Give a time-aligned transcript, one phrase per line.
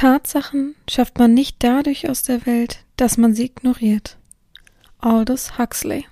[0.00, 4.16] Tatsachen schafft man nicht dadurch aus der Welt, dass man sie ignoriert.
[4.98, 6.06] Aldous Huxley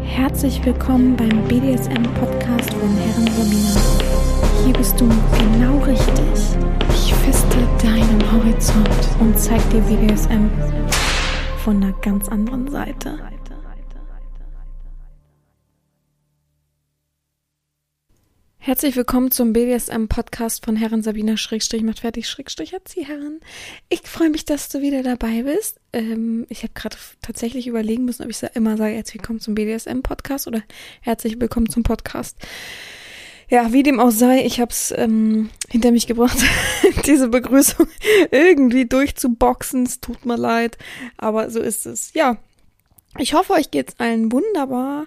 [0.00, 3.80] Herzlich willkommen beim BDSM-Podcast von Herren Romina.
[4.64, 6.16] Hier bist du genau richtig.
[6.88, 8.88] Ich feste deinen Horizont
[9.20, 10.48] und zeig dir BDSM
[11.62, 13.18] von einer ganz anderen Seite.
[18.68, 23.40] Herzlich willkommen zum BDSM-Podcast von Herren Sabina Schrägstrich macht fertig Schrägstrich Erzieherin.
[23.88, 25.80] Ich freue mich, dass du wieder dabei bist.
[25.94, 30.48] Ähm, ich habe gerade tatsächlich überlegen müssen, ob ich immer sage, herzlich willkommen zum BDSM-Podcast
[30.48, 30.62] oder
[31.00, 32.36] herzlich willkommen zum Podcast.
[33.48, 36.36] Ja, wie dem auch sei, ich habe es ähm, hinter mich gebracht,
[37.06, 37.88] diese Begrüßung
[38.30, 39.84] irgendwie durchzuboxen.
[39.84, 40.76] Es tut mir leid,
[41.16, 42.12] aber so ist es.
[42.12, 42.36] Ja,
[43.16, 45.06] ich hoffe, euch geht's allen wunderbar.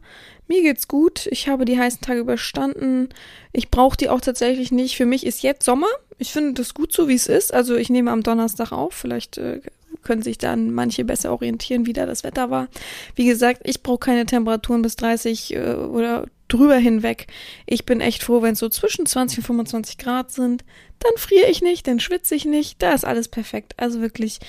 [0.52, 1.28] Mir geht's gut.
[1.28, 3.08] Ich habe die heißen Tage überstanden.
[3.54, 4.98] Ich brauche die auch tatsächlich nicht.
[4.98, 5.88] Für mich ist jetzt Sommer.
[6.18, 7.54] Ich finde das gut so, wie es ist.
[7.54, 8.94] Also ich nehme am Donnerstag auf.
[8.94, 9.62] Vielleicht äh,
[10.04, 12.68] können sich dann manche besser orientieren, wie da das Wetter war.
[13.16, 17.28] Wie gesagt, ich brauche keine Temperaturen bis 30 äh, oder drüber hinweg.
[17.66, 20.66] Ich bin echt froh, wenn es so zwischen 20 und 25 Grad sind.
[21.00, 22.82] Dann friere ich nicht, dann schwitze ich nicht.
[22.82, 23.76] Da ist alles perfekt.
[23.78, 24.40] Also wirklich,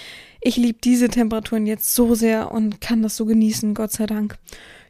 [0.41, 4.37] ich liebe diese Temperaturen jetzt so sehr und kann das so genießen, Gott sei Dank.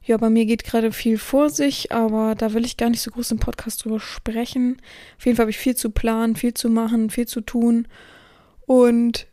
[0.05, 3.11] Ja, bei mir geht gerade viel vor sich, aber da will ich gar nicht so
[3.11, 4.79] groß im Podcast drüber sprechen.
[5.17, 7.87] Auf jeden Fall habe ich viel zu planen, viel zu machen, viel zu tun.
[8.67, 9.27] Und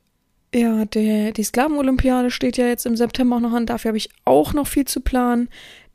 [0.54, 3.66] ja, der, die Sklavenolympiade steht ja jetzt im September auch noch an.
[3.66, 5.50] Dafür habe ich auch noch viel zu planen.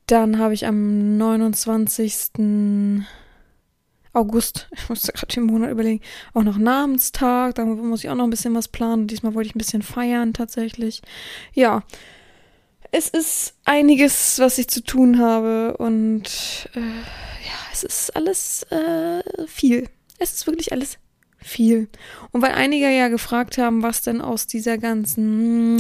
[0.07, 3.03] Dann habe ich am 29.
[4.13, 6.01] August, ich musste gerade den Monat überlegen,
[6.35, 7.55] auch noch Namenstag.
[7.57, 9.07] Da muss ich auch noch ein bisschen was planen.
[9.07, 11.03] Diesmal wollte ich ein bisschen feiern tatsächlich.
[11.53, 11.83] Ja,
[12.95, 19.21] es ist einiges, was ich zu tun habe und äh, ja, es ist alles äh,
[19.49, 19.89] viel.
[20.21, 20.99] Es ist wirklich alles
[21.45, 21.89] viel.
[22.31, 25.75] Und weil einige ja gefragt haben, was denn aus dieser ganzen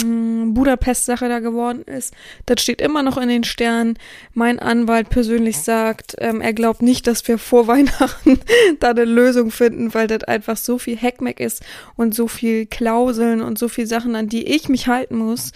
[0.46, 2.12] mm, Budapest-Sache da geworden ist,
[2.46, 3.96] das steht immer noch in den Sternen.
[4.34, 8.40] Mein Anwalt persönlich sagt, ähm, er glaubt nicht, dass wir vor Weihnachten
[8.80, 11.62] da eine Lösung finden, weil das einfach so viel Hackmack ist
[11.94, 15.52] und so viel Klauseln und so viel Sachen, an die ich mich halten muss.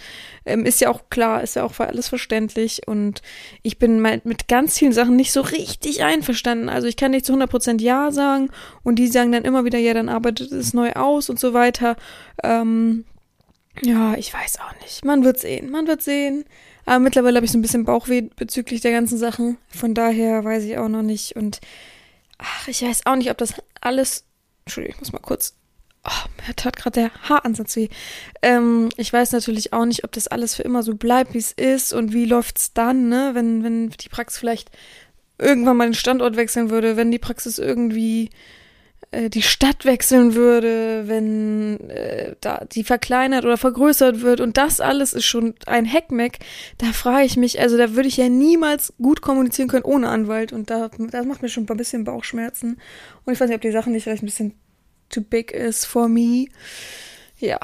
[0.48, 3.22] Ähm, ist ja auch klar, ist ja auch alles verständlich und
[3.62, 6.69] ich bin mit ganz vielen Sachen nicht so richtig einverstanden.
[6.69, 8.50] Also ich kann nicht zu 100% Ja sagen
[8.82, 11.97] und die sagen dann immer wieder, ja, dann arbeitet es neu aus und so weiter.
[12.42, 13.04] Ähm,
[13.82, 15.04] ja, ich weiß auch nicht.
[15.04, 16.44] Man wird sehen, man wird sehen.
[16.84, 19.59] Aber mittlerweile habe ich so ein bisschen Bauchweh bezüglich der ganzen Sachen.
[19.69, 21.36] Von daher weiß ich auch noch nicht.
[21.36, 21.60] Und
[22.38, 24.25] ach, ich weiß auch nicht, ob das alles.
[24.65, 25.54] Entschuldigung, ich muss mal kurz
[26.04, 27.88] Oh, mir tat gerade der Haaransatz weh.
[28.42, 31.53] Ähm, ich weiß natürlich auch nicht, ob das alles für immer so bleibt, wie es
[31.53, 33.31] ist und wie läuft's dann, ne?
[33.34, 34.70] Wenn, wenn die Praxis vielleicht
[35.38, 38.31] irgendwann mal den Standort wechseln würde, wenn die Praxis irgendwie
[39.10, 44.80] äh, die Stadt wechseln würde, wenn äh, da die verkleinert oder vergrößert wird und das
[44.80, 46.41] alles ist schon ein Heckmeck,
[46.78, 50.53] da frage ich mich, also da würde ich ja niemals gut kommunizieren können ohne Anwalt
[50.53, 52.78] und da das macht mir schon ein bisschen Bauchschmerzen
[53.25, 54.54] und ich weiß nicht, ob die Sachen nicht vielleicht ein bisschen
[55.08, 56.46] too big is for me.
[57.38, 57.58] Ja,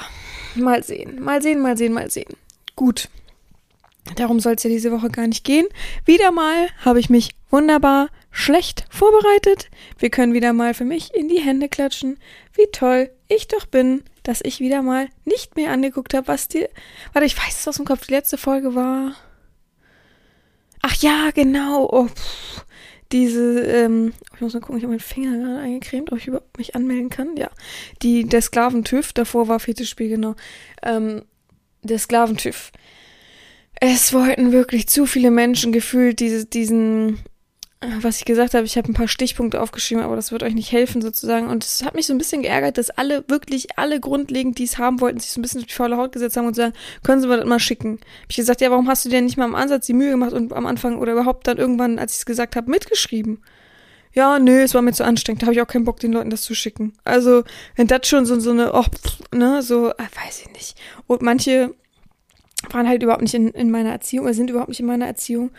[0.54, 2.34] mal sehen, mal sehen, mal sehen, mal sehen.
[2.76, 3.08] Gut.
[4.16, 5.66] Darum soll es ja diese Woche gar nicht gehen.
[6.04, 9.70] Wieder mal habe ich mich wunderbar schlecht vorbereitet.
[9.98, 12.18] Wir können wieder mal für mich in die Hände klatschen,
[12.52, 16.68] wie toll ich doch bin, dass ich wieder mal nicht mehr angeguckt habe, was dir.
[17.12, 18.06] Warte, ich weiß es aus dem Kopf.
[18.06, 19.14] Die letzte Folge war.
[20.82, 21.88] Ach ja, genau.
[21.90, 22.64] Oh, pff
[23.14, 26.58] diese, ähm, ich muss mal gucken, ich habe meinen Finger gerade eingecremt, ob ich überhaupt
[26.58, 27.36] mich anmelden kann.
[27.36, 27.48] Ja,
[28.02, 30.34] die, der Sklaventüff, davor war Fetischspiel, genau.
[30.82, 31.22] Ähm,
[31.84, 32.72] der Sklaventüff.
[33.80, 37.20] Es wollten wirklich zu viele Menschen gefühlt diese, diesen
[38.00, 40.72] was ich gesagt habe, ich habe ein paar Stichpunkte aufgeschrieben, aber das wird euch nicht
[40.72, 41.48] helfen sozusagen.
[41.48, 44.78] Und es hat mich so ein bisschen geärgert, dass alle, wirklich alle grundlegend, die es
[44.78, 47.20] haben wollten, sich so ein bisschen auf die faule Haut gesetzt haben und sagen, können
[47.20, 47.98] Sie mir das mal schicken.
[48.00, 50.32] Hab ich gesagt, ja, warum hast du dir nicht mal am Ansatz die Mühe gemacht
[50.32, 53.42] und am Anfang oder überhaupt dann irgendwann, als ich es gesagt habe, mitgeschrieben?
[54.12, 55.42] Ja, nö, es war mir zu anstrengend.
[55.42, 56.92] Da habe ich auch keinen Bock, den Leuten das zu schicken.
[57.02, 57.42] Also,
[57.74, 60.76] wenn das schon so, so eine, oh, pff, ne, so, äh, weiß ich nicht.
[61.08, 61.74] Und manche
[62.70, 65.50] waren halt überhaupt nicht in, in meiner Erziehung oder sind überhaupt nicht in meiner Erziehung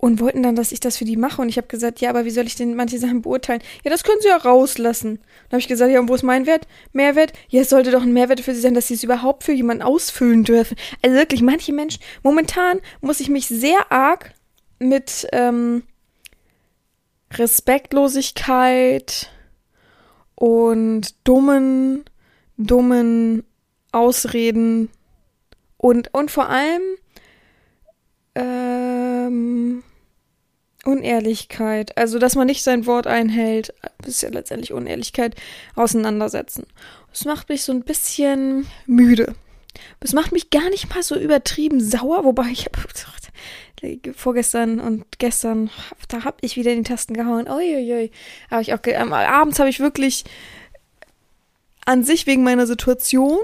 [0.00, 1.42] und wollten dann, dass ich das für die mache.
[1.42, 3.60] Und ich habe gesagt, ja, aber wie soll ich denn manche Sachen beurteilen?
[3.84, 5.18] Ja, das können sie ja rauslassen.
[5.18, 6.66] Dann habe ich gesagt, ja, und wo ist mein Wert?
[6.92, 7.34] Mehrwert?
[7.48, 9.82] Ja, es sollte doch ein Mehrwert für sie sein, dass sie es überhaupt für jemanden
[9.82, 10.76] ausfüllen dürfen.
[11.02, 14.32] Also wirklich, manche Menschen, momentan muss ich mich sehr arg
[14.78, 15.82] mit ähm,
[17.34, 19.30] Respektlosigkeit
[20.34, 22.04] und dummen,
[22.56, 23.44] dummen
[23.92, 24.88] Ausreden
[25.80, 26.82] und, und vor allem
[28.34, 29.82] ähm,
[30.84, 33.72] Unehrlichkeit, also dass man nicht sein Wort einhält,
[34.04, 35.36] ist ja letztendlich Unehrlichkeit,
[35.76, 36.66] auseinandersetzen.
[37.10, 39.34] Das macht mich so ein bisschen müde.
[40.00, 42.78] Das macht mich gar nicht mal so übertrieben sauer, wobei ich habe
[44.14, 45.70] vorgestern und gestern,
[46.08, 47.48] da habe ich wieder in die Tasten gehauen.
[47.48, 48.10] Uiuiui.
[48.50, 50.24] Habe ich auch, abends habe ich wirklich
[51.86, 53.38] an sich wegen meiner Situation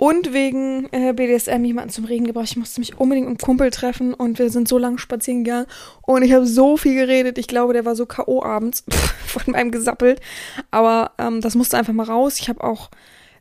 [0.00, 2.48] und wegen äh, BDSM jemanden zum Reden gebracht.
[2.48, 5.66] Ich musste mich unbedingt mit einem Kumpel treffen und wir sind so lange spazieren gegangen
[6.00, 7.36] und ich habe so viel geredet.
[7.36, 8.42] Ich glaube, der war so K.O.
[8.42, 8.82] abends
[9.26, 10.22] von meinem gesappelt.
[10.70, 12.40] Aber ähm, das musste einfach mal raus.
[12.40, 12.88] Ich habe auch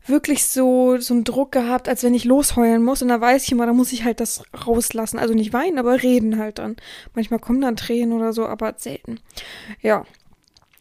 [0.06, 3.02] wirklich so, so einen Druck gehabt, als wenn ich losheulen muss.
[3.02, 5.18] Und da weiß ich immer, da muss ich halt das rauslassen.
[5.18, 6.76] Also nicht weinen, aber reden halt dann.
[7.16, 9.22] Manchmal kommen dann Tränen oder so, aber selten.
[9.82, 10.04] Ja.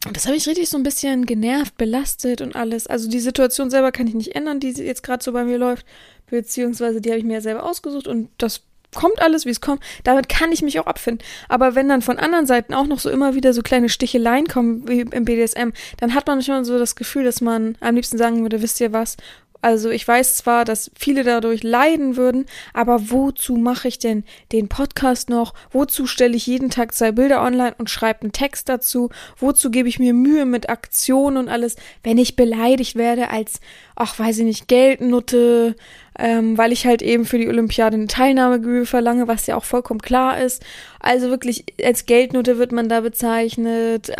[0.05, 2.87] Und das habe ich richtig so ein bisschen genervt, belastet und alles.
[2.87, 5.85] Also die Situation selber kann ich nicht ändern, die jetzt gerade so bei mir läuft.
[6.27, 8.61] Beziehungsweise die habe ich mir ja selber ausgesucht und das
[8.95, 9.83] kommt alles, wie es kommt.
[10.03, 11.25] Damit kann ich mich auch abfinden.
[11.47, 14.87] Aber wenn dann von anderen Seiten auch noch so immer wieder so kleine Sticheleien kommen
[14.87, 18.41] wie im BDSM, dann hat man schon so das Gefühl, dass man am liebsten sagen
[18.41, 19.17] würde, wisst ihr was,
[19.61, 24.23] also ich weiß zwar, dass viele dadurch leiden würden, aber wozu mache ich denn
[24.53, 25.53] den Podcast noch?
[25.71, 29.09] Wozu stelle ich jeden Tag zwei Bilder online und schreibe einen Text dazu?
[29.37, 33.59] Wozu gebe ich mir Mühe mit Aktionen und alles, wenn ich beleidigt werde als,
[33.95, 35.75] ach weiß ich nicht, Geldnutte,
[36.19, 40.01] ähm, weil ich halt eben für die Olympiade eine Teilnahmegebühr verlange, was ja auch vollkommen
[40.01, 40.63] klar ist.
[40.99, 44.11] Also wirklich als Geldnote wird man da bezeichnet,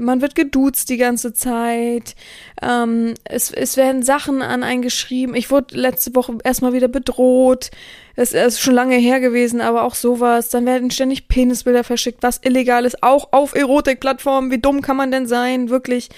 [0.00, 2.14] man wird geduzt die ganze Zeit,
[2.62, 5.34] ähm, es, es werden Sachen an einen geschrieben.
[5.34, 7.70] Ich wurde letzte Woche erstmal wieder bedroht.
[8.16, 10.48] Es ist schon lange her gewesen, aber auch sowas.
[10.48, 14.50] Dann werden ständig Penisbilder verschickt, was illegal ist, auch auf Erotikplattformen.
[14.50, 15.68] Wie dumm kann man denn sein?
[15.68, 16.08] Wirklich.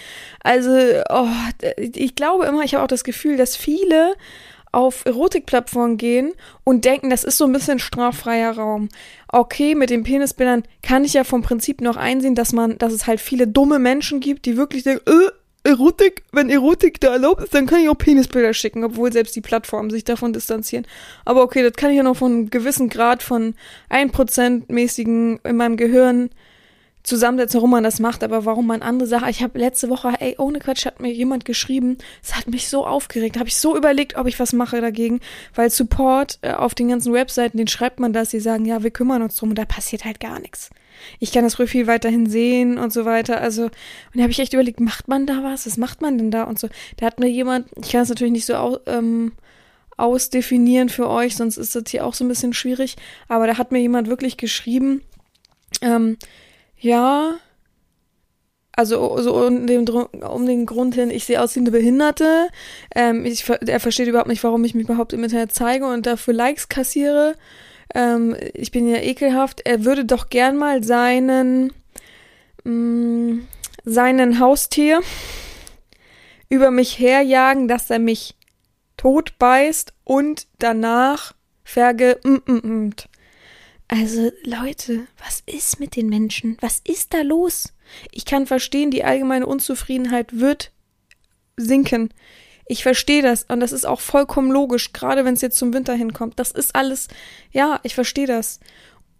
[0.43, 0.71] Also,
[1.09, 1.29] oh,
[1.77, 4.15] ich glaube immer, ich habe auch das Gefühl, dass viele
[4.75, 6.33] auf Erotikplattformen gehen
[6.65, 8.89] und denken, das ist so ein bisschen straffreier Raum.
[9.29, 13.07] Okay, mit den Penisbildern kann ich ja vom Prinzip noch einsehen, dass man, dass es
[13.07, 15.31] halt viele dumme Menschen gibt, die wirklich denken, äh,
[15.67, 19.41] Erotik, wenn Erotik da erlaubt ist, dann kann ich auch Penisbilder schicken, obwohl selbst die
[19.41, 20.87] Plattformen sich davon distanzieren.
[21.25, 23.55] Aber okay, das kann ich ja noch von einem gewissen Grad von
[23.89, 26.29] 1% mäßigen in meinem Gehirn
[27.05, 29.29] zusammensetzen, warum man das macht, aber warum man andere Sachen.
[29.29, 32.87] Ich habe letzte Woche, ey, ohne Quatsch, hat mir jemand geschrieben, es hat mich so
[32.87, 33.39] aufgeregt.
[33.39, 35.21] Habe ich so überlegt, ob ich was mache dagegen,
[35.55, 38.91] weil Support äh, auf den ganzen Webseiten, den schreibt man das, die sagen, ja, wir
[38.91, 40.71] kümmern uns drum und da passiert halt gar nichts.
[41.21, 43.41] Ich kann das Profil weiterhin sehen und so weiter.
[43.41, 43.73] Also, und
[44.15, 45.67] da habe ich echt überlegt, macht man da was?
[45.67, 46.45] Was macht man denn da?
[46.45, 46.69] Und so.
[46.97, 49.33] Da hat mir jemand, ich kann es natürlich nicht so au, ähm,
[49.99, 52.97] ausdefinieren für euch, sonst ist das hier auch so ein bisschen schwierig,
[53.29, 55.03] aber da hat mir jemand wirklich geschrieben,
[55.83, 56.17] ähm,
[56.85, 57.39] ja.
[58.77, 62.49] Also so um den, um den Grund hin, ich sehe aus wie eine Behinderte.
[62.95, 66.35] Ähm, ich, er versteht überhaupt nicht, warum ich mich überhaupt im Internet zeige und dafür
[66.35, 67.37] Likes kassiere.
[67.95, 69.63] Ähm, ich bin ja ekelhaft.
[69.65, 71.73] Er würde doch gern mal seinen,
[72.65, 73.47] mh, mm,
[73.85, 75.01] seinen Haustier
[76.49, 78.35] über mich herjagen, dass er mich
[78.97, 82.19] tot beißt und danach verge...
[82.25, 82.91] Mm, mm, mm.
[83.89, 86.57] Also Leute, was ist mit den Menschen?
[86.61, 87.75] Was ist da los?
[88.11, 90.73] Ich kann verstehen, die allgemeine Unzufriedenheit wird
[91.57, 92.13] sinken.
[92.67, 95.95] Ich verstehe das und das ist auch vollkommen logisch, gerade wenn es jetzt zum Winter
[95.95, 96.39] hinkommt.
[96.39, 97.09] Das ist alles,
[97.53, 98.59] ja, ich verstehe das.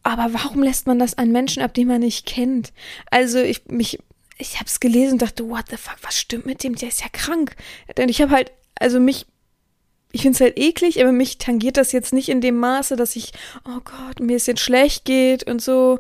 [0.03, 2.73] Aber warum lässt man das an Menschen ab, die man nicht kennt?
[3.11, 3.99] Also ich mich,
[4.39, 6.75] ich habe es gelesen und dachte, what the fuck, was stimmt mit dem?
[6.75, 7.55] Der ist ja krank.
[7.97, 9.27] Denn ich habe halt, also mich
[10.15, 13.17] ich finde es halt eklig, aber mich tangiert das jetzt nicht in dem Maße, dass
[13.17, 13.33] ich,
[13.67, 15.99] oh Gott, mir es jetzt schlecht geht und so.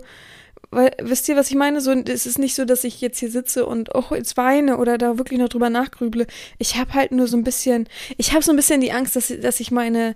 [0.71, 1.80] Weil, wisst ihr, was ich meine?
[1.80, 4.99] So, es ist nicht so, dass ich jetzt hier sitze und oh, jetzt weine oder
[4.99, 6.28] da wirklich noch drüber nachgrüble.
[6.59, 9.33] Ich habe halt nur so ein bisschen, ich habe so ein bisschen die Angst, dass,
[9.40, 10.14] dass ich meine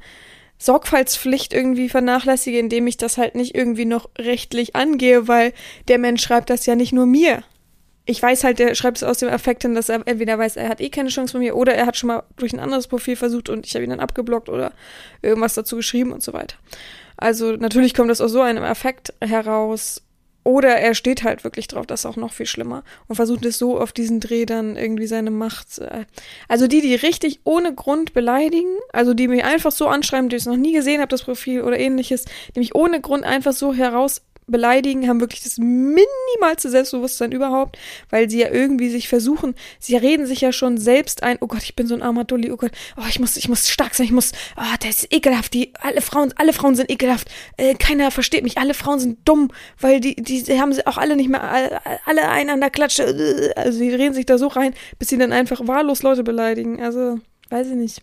[0.59, 5.53] Sorgfaltspflicht irgendwie vernachlässige, indem ich das halt nicht irgendwie noch rechtlich angehe, weil
[5.89, 7.43] der Mensch schreibt das ja nicht nur mir
[8.09, 10.71] ich weiß halt, der schreibt es aus dem Affekt hin, dass er entweder weiß, er
[10.71, 13.17] hat eh keine Chance von mir oder er hat schon mal durch ein anderes Profil
[13.17, 14.73] versucht und ich habe ihn dann abgeblockt oder
[15.21, 16.57] irgendwas dazu geschrieben und so weiter.
[17.19, 20.03] Also natürlich kommt das aus so einem Affekt heraus.
[20.45, 22.83] Oder er steht halt wirklich drauf, das ist auch noch viel schlimmer.
[23.07, 25.79] Und versucht es so auf diesen Dreh dann irgendwie seine Macht.
[25.79, 26.07] Äh,
[26.49, 30.47] also die, die richtig ohne Grund beleidigen, also die mich einfach so anschreiben, die ich
[30.47, 32.25] noch nie gesehen habe, das Profil oder ähnliches,
[32.55, 37.79] die mich ohne Grund einfach so heraus beleidigen, haben wirklich das minimalste Selbstbewusstsein überhaupt,
[38.11, 41.63] weil sie ja irgendwie sich versuchen, sie reden sich ja schon selbst ein, oh Gott,
[41.63, 44.07] ich bin so ein armer Dulli, oh Gott, oh, ich muss, ich muss stark sein,
[44.07, 48.11] ich muss, oh, das ist ekelhaft, die, alle Frauen, alle Frauen sind ekelhaft, äh, keiner
[48.11, 49.51] versteht mich, alle Frauen sind dumm,
[49.81, 53.05] weil die, die, haben sie auch alle nicht mehr, alle, alle einen an der Klatsche,
[53.05, 56.83] äh, also sie reden sich da so rein, bis sie dann einfach wahllos Leute beleidigen,
[56.83, 57.19] also,
[57.51, 58.03] weiß ich nicht.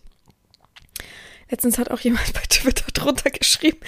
[1.50, 3.78] Letztens hat auch jemand bei Twitter drunter geschrieben,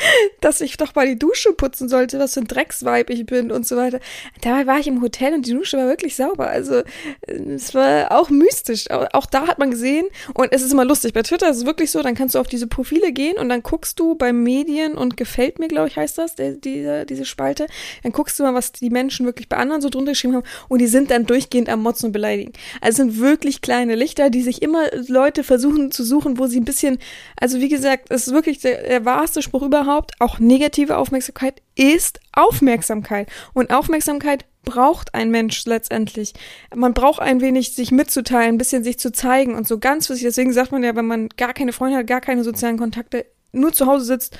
[0.40, 3.66] dass ich doch mal die Dusche putzen sollte, was für ein Drecksweib ich bin und
[3.66, 4.00] so weiter.
[4.42, 6.48] Dabei war ich im Hotel und die Dusche war wirklich sauber.
[6.48, 6.82] Also
[7.26, 8.90] es war auch mystisch.
[8.90, 11.12] Auch da hat man gesehen und es ist immer lustig.
[11.12, 13.62] Bei Twitter ist es wirklich so, dann kannst du auf diese Profile gehen und dann
[13.62, 17.66] guckst du bei Medien und gefällt mir, glaube ich, heißt das, der, diese, diese Spalte.
[18.02, 20.80] Dann guckst du mal, was die Menschen wirklich bei anderen so drunter geschrieben haben und
[20.80, 22.52] die sind dann durchgehend am Motzen und beleidigen.
[22.80, 26.60] Also es sind wirklich kleine Lichter, die sich immer Leute versuchen zu suchen, wo sie
[26.60, 26.98] ein bisschen,
[27.36, 30.12] also wie gesagt, es ist wirklich der, der wahrste Spruch überhaupt.
[30.18, 33.28] Auch negative Aufmerksamkeit ist Aufmerksamkeit.
[33.54, 36.34] Und Aufmerksamkeit braucht ein Mensch letztendlich.
[36.74, 40.24] Man braucht ein wenig sich mitzuteilen, ein bisschen sich zu zeigen und so ganz wichtig.
[40.24, 43.72] Deswegen sagt man ja, wenn man gar keine Freunde hat, gar keine sozialen Kontakte, nur
[43.72, 44.38] zu Hause sitzt,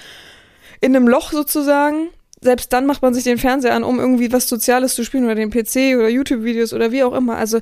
[0.81, 4.49] in einem Loch sozusagen, selbst dann macht man sich den Fernseher an, um irgendwie was
[4.49, 7.37] Soziales zu spielen oder den PC oder YouTube-Videos oder wie auch immer.
[7.37, 7.59] Also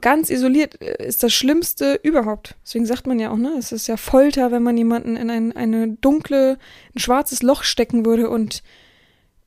[0.00, 2.56] ganz isoliert äh, ist das Schlimmste überhaupt.
[2.64, 5.56] Deswegen sagt man ja auch, ne, es ist ja Folter, wenn man jemanden in ein,
[5.56, 6.58] eine dunkle,
[6.94, 8.62] ein schwarzes Loch stecken würde und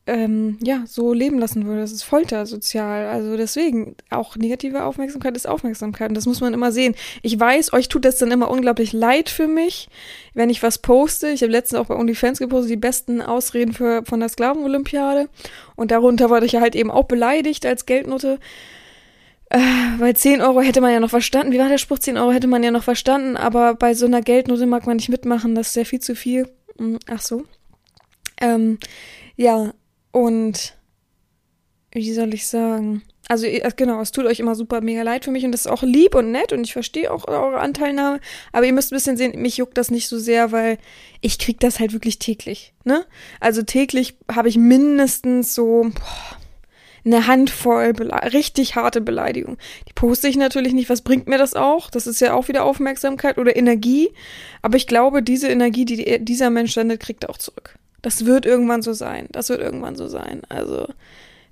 [0.05, 1.81] ähm, ja, so leben lassen würde.
[1.81, 3.07] Das ist Folter sozial.
[3.07, 6.09] Also deswegen, auch negative Aufmerksamkeit ist Aufmerksamkeit.
[6.09, 6.95] Und das muss man immer sehen.
[7.21, 9.87] Ich weiß, euch tut das dann immer unglaublich leid für mich,
[10.33, 11.29] wenn ich was poste.
[11.29, 15.29] Ich habe letztens auch bei OnlyFans gepostet, die besten Ausreden für, von der Sklavenolympiade.
[15.75, 18.39] Und darunter wurde ich ja halt eben auch beleidigt als Geldnote.
[19.49, 19.59] Äh,
[19.99, 21.53] weil 10 Euro hätte man ja noch verstanden.
[21.53, 21.99] Wie war der Spruch?
[21.99, 23.37] 10 Euro hätte man ja noch verstanden.
[23.37, 25.55] Aber bei so einer Geldnote mag man nicht mitmachen.
[25.55, 26.49] Das ist ja viel zu viel.
[26.77, 27.43] Hm, ach so.
[28.41, 28.79] Ähm,
[29.37, 29.71] ja,
[30.13, 30.77] und
[31.91, 33.01] wie soll ich sagen?
[33.27, 35.81] Also genau, es tut euch immer super mega leid für mich und das ist auch
[35.81, 38.19] lieb und nett und ich verstehe auch eure Anteilnahme,
[38.51, 40.77] aber ihr müsst ein bisschen sehen, mich juckt das nicht so sehr, weil
[41.21, 43.05] ich krieg das halt wirklich täglich, ne?
[43.39, 46.37] Also täglich habe ich mindestens so boah,
[47.05, 47.93] eine Handvoll
[48.33, 49.57] richtig harte Beleidigung.
[49.87, 51.89] Die poste ich natürlich nicht, was bringt mir das auch?
[51.89, 54.11] Das ist ja auch wieder Aufmerksamkeit oder Energie,
[54.61, 57.79] aber ich glaube, diese Energie, die dieser Mensch sendet, kriegt er auch zurück.
[58.03, 59.27] Das wird irgendwann so sein.
[59.31, 60.41] Das wird irgendwann so sein.
[60.49, 60.87] Also,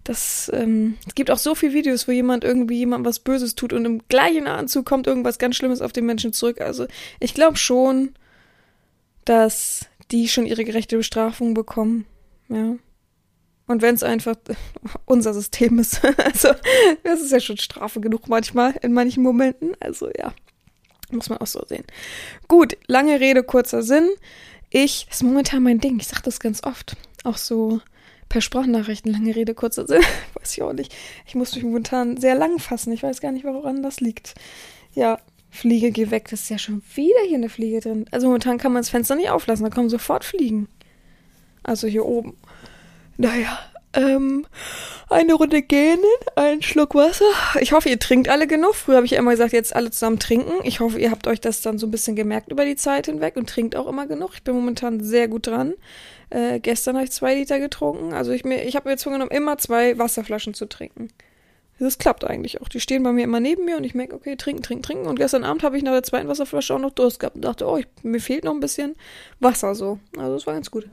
[0.03, 3.73] das, ähm, es gibt auch so viele Videos, wo jemand irgendwie jemand was Böses tut
[3.73, 6.61] und im gleichen Anzug kommt irgendwas ganz Schlimmes auf den Menschen zurück.
[6.61, 6.87] Also,
[7.19, 8.13] ich glaube schon,
[9.25, 12.05] dass die schon ihre gerechte Bestrafung bekommen.
[12.49, 12.75] Ja.
[13.67, 14.35] Und wenn es einfach
[15.05, 16.01] unser System ist.
[16.17, 16.49] also,
[17.03, 19.71] das ist ja schon Strafe genug manchmal, in manchen Momenten.
[19.79, 20.33] Also, ja.
[21.11, 21.85] Muss man auch so sehen.
[22.47, 24.09] Gut, lange Rede, kurzer Sinn.
[24.71, 25.99] Ich, das ist momentan mein Ding.
[25.99, 26.95] Ich sage das ganz oft.
[27.23, 27.81] Auch so
[28.29, 30.01] per Sprachnachrichten, lange Rede, kurzer Sinn.
[30.39, 30.95] weiß ich auch nicht.
[31.27, 32.93] Ich muss mich momentan sehr lang fassen.
[32.93, 34.33] Ich weiß gar nicht, woran das liegt.
[34.95, 36.29] Ja, Fliege, geh weg.
[36.31, 38.05] Das ist ja schon wieder hier eine Fliege drin.
[38.11, 39.63] Also momentan kann man das Fenster nicht auflassen.
[39.65, 40.69] Da kommen sofort Fliegen.
[41.63, 42.37] Also hier oben.
[43.17, 43.59] Naja,
[43.93, 44.45] ähm,
[45.09, 46.03] eine Runde gähnen,
[46.35, 47.25] einen Schluck Wasser.
[47.59, 48.75] Ich hoffe, ihr trinkt alle genug.
[48.75, 50.53] Früher habe ich ja immer gesagt, jetzt alle zusammen trinken.
[50.63, 53.35] Ich hoffe, ihr habt euch das dann so ein bisschen gemerkt über die Zeit hinweg
[53.35, 54.31] und trinkt auch immer genug.
[54.33, 55.73] Ich bin momentan sehr gut dran.
[56.29, 58.13] Äh, gestern habe ich zwei Liter getrunken.
[58.13, 61.09] Also ich, ich habe mir jetzt vorgenommen, immer zwei Wasserflaschen zu trinken.
[61.77, 62.69] Das klappt eigentlich auch.
[62.69, 65.07] Die stehen bei mir immer neben mir und ich merke, okay, trinken, trinken, trinken.
[65.07, 67.67] Und gestern Abend habe ich nach der zweiten Wasserflasche auch noch Durst gehabt und dachte,
[67.67, 68.95] oh, ich, mir fehlt noch ein bisschen
[69.39, 69.99] Wasser so.
[70.15, 70.87] Also das war ganz gut.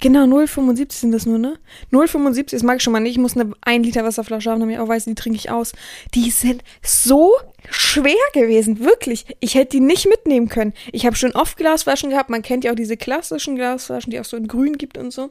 [0.01, 1.59] Genau, 0,75 sind das nur, ne?
[1.93, 3.13] 0,75, das mag ich schon mal nicht.
[3.13, 5.73] Ich muss eine 1 Liter Wasserflasche haben, damit ich auch weiß, die trinke ich aus.
[6.13, 7.33] Die sind so
[7.71, 9.25] schwer gewesen, wirklich.
[9.41, 10.75] Ich hätte die nicht mitnehmen können.
[10.93, 12.31] Ich habe schon oft Glasflaschen gehabt.
[12.31, 15.31] Man kennt ja auch diese klassischen Glasflaschen, die auch so in grün gibt und so.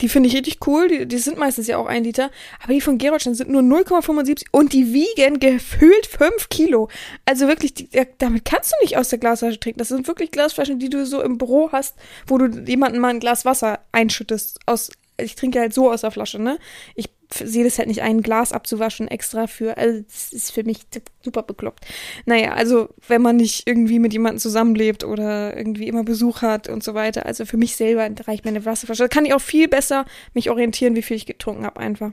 [0.00, 0.88] Die finde ich richtig cool.
[0.88, 2.30] Die, die, sind meistens ja auch ein Liter.
[2.62, 6.88] Aber die von Gerolstein sind nur 0,75 und die wiegen gefühlt 5 Kilo.
[7.24, 9.78] Also wirklich, die, damit kannst du nicht aus der Glasflasche trinken.
[9.78, 11.96] Das sind wirklich Glasflaschen, die du so im Büro hast,
[12.26, 14.90] wo du jemandem mal ein Glas Wasser einschüttest aus
[15.22, 16.58] ich trinke halt so aus der Flasche, ne?
[16.94, 20.80] Ich sehe das halt nicht ein, Glas abzuwaschen extra für, also das ist für mich
[21.22, 21.86] super bekloppt.
[22.26, 26.82] Naja, also wenn man nicht irgendwie mit jemandem zusammenlebt oder irgendwie immer Besuch hat und
[26.82, 29.04] so weiter, also für mich selber reicht meine Wasserflasche.
[29.04, 32.12] Da kann ich auch viel besser mich orientieren, wie viel ich getrunken habe einfach.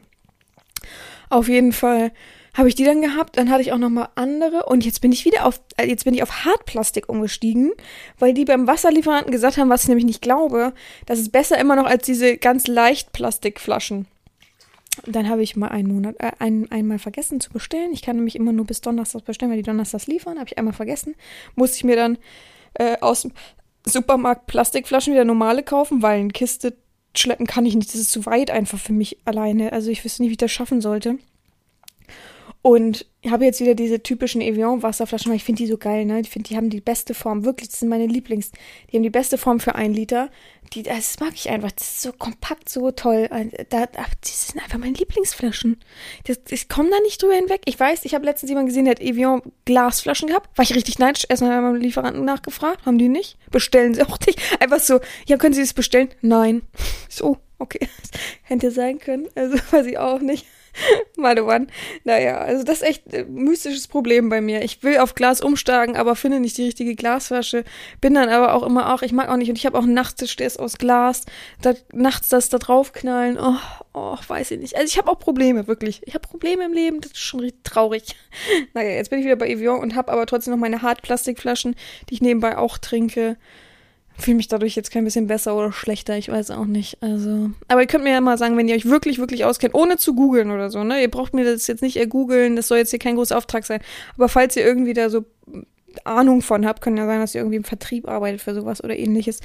[1.29, 2.11] Auf jeden Fall
[2.53, 5.11] habe ich die dann gehabt, dann hatte ich auch noch mal andere und jetzt bin
[5.11, 7.71] ich wieder auf äh, jetzt bin ich auf Hartplastik umgestiegen,
[8.17, 10.73] weil die beim Wasserlieferanten gesagt haben, was ich nämlich nicht glaube,
[11.05, 14.07] das ist besser immer noch als diese ganz leicht Plastikflaschen.
[15.05, 17.91] Dann habe ich mal einen Monat, äh, ein, einmal vergessen zu bestellen.
[17.93, 20.37] Ich kann nämlich immer nur bis Donnerstag bestellen, weil die Donnerstags liefern.
[20.37, 21.15] Habe ich einmal vergessen.
[21.55, 22.17] Musste ich mir dann
[22.73, 23.31] äh, aus dem
[23.85, 26.75] Supermarkt Plastikflaschen wieder normale kaufen, weil eine Kiste
[27.15, 27.89] schleppen kann ich nicht.
[27.89, 29.73] Das ist zu weit einfach für mich alleine.
[29.73, 31.17] Also ich wüsste nicht, wie ich das schaffen sollte.
[32.67, 36.19] Und ich habe jetzt wieder diese typischen Evian-Wasserflaschen, weil ich finde die so geil, ne?
[36.19, 37.45] Ich finde, die haben die beste Form.
[37.45, 38.51] Wirklich, das sind meine Lieblings.
[38.91, 40.29] Die haben die beste Form für ein Liter.
[40.73, 41.71] Die, das mag ich einfach.
[41.71, 43.29] Das ist so kompakt, so toll.
[43.69, 45.79] Da, da, die sind einfach meine Lieblingsflaschen.
[46.25, 47.61] Das, ich komme da nicht drüber hinweg.
[47.63, 50.49] Ich weiß, ich habe letztens jemanden gesehen, der hat Evian-Glasflaschen gehabt.
[50.57, 51.23] War ich richtig neidisch.
[51.29, 52.85] Erstmal beim Lieferanten nachgefragt.
[52.85, 53.37] Haben die nicht?
[53.49, 54.41] Bestellen sie auch nicht.
[54.59, 56.09] Einfach so, ja, können Sie das bestellen?
[56.21, 56.63] Nein.
[57.07, 57.87] So, okay.
[58.43, 59.29] Hätte sein können.
[59.35, 60.45] Also weiß ich auch nicht.
[61.17, 61.67] Mann.
[62.03, 64.61] Naja, also das ist echt ein mystisches Problem bei mir.
[64.63, 67.63] Ich will auf Glas umsteigen, aber finde nicht die richtige Glasflasche.
[68.01, 69.93] Bin dann aber auch immer auch, ich mag auch nicht, und ich habe auch einen
[69.93, 71.25] Nachttisch, der ist aus Glas.
[71.61, 73.57] Da, nachts das da draufknallen, oh,
[73.93, 74.75] oh, weiß ich nicht.
[74.75, 76.01] Also ich habe auch Probleme, wirklich.
[76.05, 78.03] Ich habe Probleme im Leben, das ist schon richtig traurig.
[78.73, 81.75] Naja, jetzt bin ich wieder bei Evian und habe aber trotzdem noch meine Hartplastikflaschen,
[82.09, 83.37] die ich nebenbei auch trinke
[84.17, 86.97] fühle mich dadurch jetzt kein bisschen besser oder schlechter, ich weiß auch nicht.
[87.01, 89.97] Also, aber ihr könnt mir ja mal sagen, wenn ihr euch wirklich, wirklich auskennt, ohne
[89.97, 91.01] zu googeln oder so, ne?
[91.01, 93.79] Ihr braucht mir das jetzt nicht googeln, das soll jetzt hier kein großer Auftrag sein.
[94.15, 95.25] Aber falls ihr irgendwie da so
[96.03, 98.97] Ahnung von habt, kann ja sein, dass ihr irgendwie im Vertrieb arbeitet für sowas oder
[98.97, 99.39] ähnliches.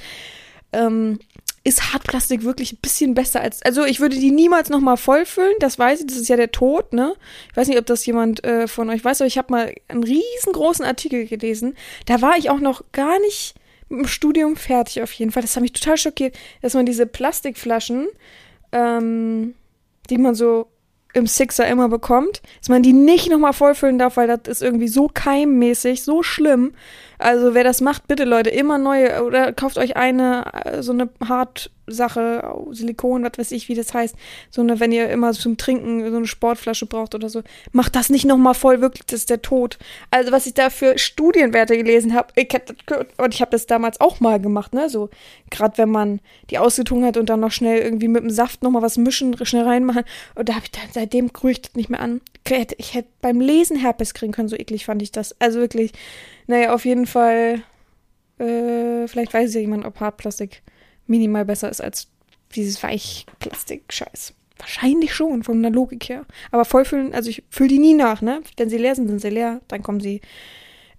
[0.71, 1.19] Ähm,
[1.63, 3.61] ist Hartplastik wirklich ein bisschen besser als.
[3.61, 6.93] Also ich würde die niemals nochmal vollfüllen, das weiß ich, das ist ja der Tod,
[6.93, 7.15] ne?
[7.49, 10.03] Ich weiß nicht, ob das jemand äh, von euch weiß, aber ich habe mal einen
[10.03, 11.75] riesengroßen Artikel gelesen.
[12.05, 13.55] Da war ich auch noch gar nicht
[14.05, 15.43] Studium fertig auf jeden Fall.
[15.43, 18.07] Das hat mich total schockiert, dass man diese Plastikflaschen,
[18.71, 19.53] ähm,
[20.09, 20.67] die man so
[21.13, 24.87] im Sixer immer bekommt, dass man die nicht nochmal vollfüllen darf, weil das ist irgendwie
[24.87, 26.73] so keimmäßig, so schlimm.
[27.17, 31.09] Also wer das macht, bitte Leute, immer neue oder kauft euch eine, äh, so eine
[31.27, 34.15] hart Sache, Silikon, was weiß ich, wie das heißt.
[34.49, 37.43] So eine, wenn ihr immer zum Trinken so eine Sportflasche braucht oder so.
[37.71, 39.77] Macht das nicht nochmal voll, wirklich, das ist der Tod.
[40.09, 42.53] Also, was ich da für Studienwerte gelesen habe, ich
[43.17, 44.89] und ich habe das damals auch mal gemacht, ne?
[44.89, 45.09] So,
[45.49, 48.81] gerade wenn man die ausgetrunken hat und dann noch schnell irgendwie mit dem Saft nochmal
[48.81, 50.03] was mischen, schnell reinmachen.
[50.35, 52.21] Und da habe ich dann, seitdem das nicht mehr an.
[52.77, 55.39] Ich hätte beim Lesen Herpes kriegen können, so eklig fand ich das.
[55.39, 55.91] Also wirklich,
[56.47, 57.63] naja, auf jeden Fall,
[58.37, 60.61] äh, vielleicht weiß ja jemand, ob Hartplastik
[61.07, 62.07] minimal besser ist als
[62.55, 64.33] dieses Weichplastik-Scheiß.
[64.57, 66.25] Wahrscheinlich schon, von der Logik her.
[66.51, 68.41] Aber vollfüllen, also ich fülle die nie nach, ne?
[68.57, 69.61] Wenn sie leer sind, sind sie leer.
[69.67, 70.21] Dann kommen sie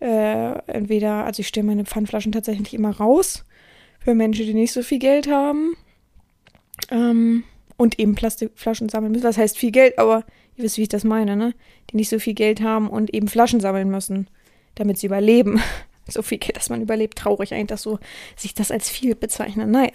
[0.01, 3.45] äh, entweder, also ich stelle meine Pfandflaschen tatsächlich immer raus.
[4.01, 5.77] Für Menschen, die nicht so viel Geld haben.
[6.91, 7.45] Ähm,
[7.77, 9.25] und eben Plastikflaschen sammeln müssen.
[9.25, 10.25] Das heißt viel Geld, aber
[10.57, 11.55] ihr wisst, wie ich das meine, ne?
[11.90, 14.29] Die nicht so viel Geld haben und eben Flaschen sammeln müssen,
[14.75, 15.61] damit sie überleben
[16.09, 17.19] so viel Geld, dass man überlebt.
[17.19, 17.99] Traurig eigentlich, dass so
[18.37, 19.69] sich das als viel bezeichnet.
[19.69, 19.93] Naja.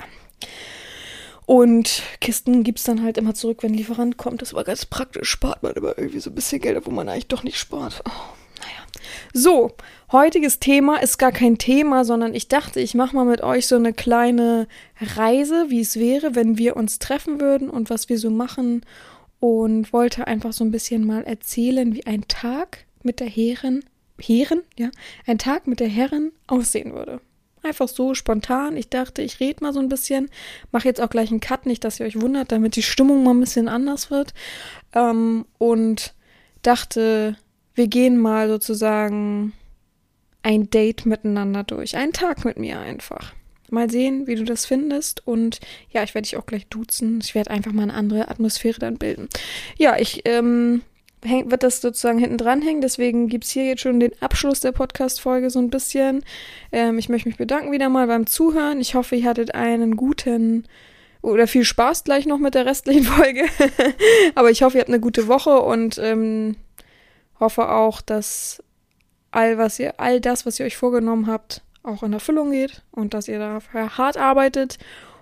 [1.45, 4.43] Und Kisten gibt es dann halt immer zurück, wenn ein Lieferant kommt.
[4.43, 5.29] Das war ganz praktisch.
[5.29, 8.03] Spart man immer irgendwie so ein bisschen Geld, wo man eigentlich doch nicht spart.
[8.05, 8.11] Oh,
[8.59, 8.85] naja.
[9.33, 9.71] So,
[10.11, 13.77] heutiges Thema ist gar kein Thema, sondern ich dachte, ich mache mal mit euch so
[13.77, 14.67] eine kleine
[15.01, 18.85] Reise, wie es wäre, wenn wir uns treffen würden und was wir so machen.
[19.39, 23.83] Und wollte einfach so ein bisschen mal erzählen, wie ein Tag mit der Herren
[24.21, 24.89] Herren, ja,
[25.25, 27.21] ein Tag mit der Herren aussehen würde.
[27.61, 28.77] Einfach so spontan.
[28.77, 30.29] Ich dachte, ich rede mal so ein bisschen.
[30.71, 33.31] Mache jetzt auch gleich einen Cut, nicht, dass ihr euch wundert, damit die Stimmung mal
[33.31, 34.33] ein bisschen anders wird.
[34.93, 36.13] Ähm, und
[36.61, 37.35] dachte,
[37.73, 39.51] wir gehen mal sozusagen
[40.41, 41.97] ein Date miteinander durch.
[41.97, 43.33] Einen Tag mit mir einfach.
[43.71, 45.25] Mal sehen, wie du das findest.
[45.27, 45.59] Und
[45.91, 47.19] ja, ich werde dich auch gleich duzen.
[47.23, 49.29] Ich werde einfach mal eine andere Atmosphäre dann bilden.
[49.77, 50.81] Ja, ich ähm,
[51.23, 52.81] häng, wird das sozusagen hinten dran hängen.
[52.81, 56.23] Deswegen gibt's hier jetzt schon den Abschluss der Podcast-Folge so ein bisschen.
[56.71, 58.79] Ähm, ich möchte mich bedanken wieder mal beim Zuhören.
[58.79, 60.65] Ich hoffe, ihr hattet einen guten
[61.21, 63.45] oder viel Spaß gleich noch mit der restlichen Folge.
[64.35, 66.55] Aber ich hoffe, ihr habt eine gute Woche und ähm,
[67.39, 68.63] hoffe auch, dass
[69.31, 73.13] all was ihr, all das, was ihr euch vorgenommen habt, auch in Erfüllung geht und
[73.13, 74.77] dass ihr dafür hart arbeitet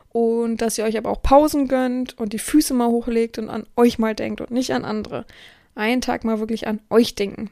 [0.09, 3.65] und dass ihr euch aber auch Pausen gönnt und die Füße mal hochlegt und an
[3.75, 5.25] euch mal denkt und nicht an andere
[5.75, 7.49] einen Tag mal wirklich an euch denken.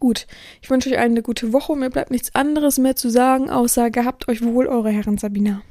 [0.00, 0.26] Gut,
[0.62, 3.90] ich wünsche euch allen eine gute Woche mir bleibt nichts anderes mehr zu sagen, außer
[3.90, 5.62] gehabt euch wohl, eure Herren Sabina.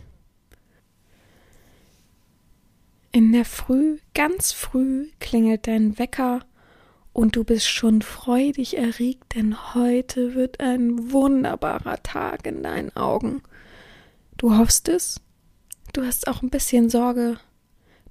[3.12, 6.42] In der Früh, ganz früh, klingelt dein Wecker
[7.14, 13.44] und du bist schon freudig erregt, denn heute wird ein wunderbarer Tag in deinen Augen.
[14.38, 15.22] Du hoffst es,
[15.94, 17.38] du hast auch ein bisschen Sorge,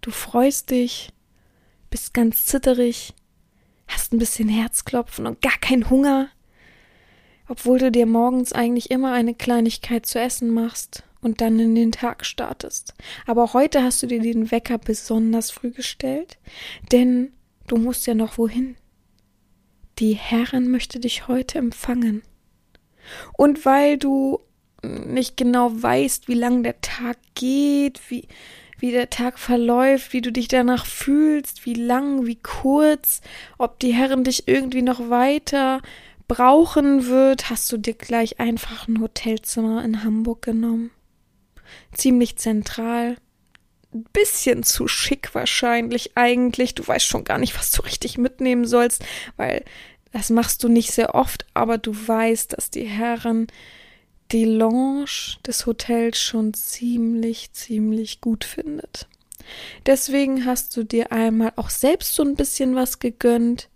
[0.01, 1.11] du freust dich,
[1.91, 3.13] bist ganz zitterig,
[3.89, 6.29] hast ein bisschen Herzklopfen und gar keinen Hunger,
[7.49, 11.91] obwohl du dir morgens eigentlich immer eine Kleinigkeit zu essen machst und dann in den
[11.91, 12.95] Tag startest.
[13.27, 16.39] Aber heute hast du dir den Wecker besonders früh gestellt,
[16.93, 17.33] denn
[17.67, 18.77] du musst ja noch wohin.
[19.99, 22.23] Die Herrin möchte dich heute empfangen.
[23.37, 24.41] Und weil du
[24.83, 28.27] nicht genau weißt, wie lang der Tag geht, wie,
[28.79, 33.21] wie der Tag verläuft, wie du dich danach fühlst, wie lang, wie kurz,
[33.59, 35.81] ob die Herren dich irgendwie noch weiter
[36.27, 40.91] brauchen wird, hast du dir gleich einfach ein Hotelzimmer in Hamburg genommen.
[41.93, 43.17] Ziemlich zentral.
[43.95, 46.75] Ein bisschen zu schick wahrscheinlich eigentlich.
[46.75, 49.05] Du weißt schon gar nicht, was du richtig mitnehmen sollst,
[49.37, 49.65] weil
[50.13, 53.47] das machst du nicht sehr oft, aber du weißt, dass die Herren
[54.31, 59.09] die Lounge des Hotels schon ziemlich, ziemlich gut findet.
[59.87, 63.69] Deswegen hast du dir einmal auch selbst so ein bisschen was gegönnt,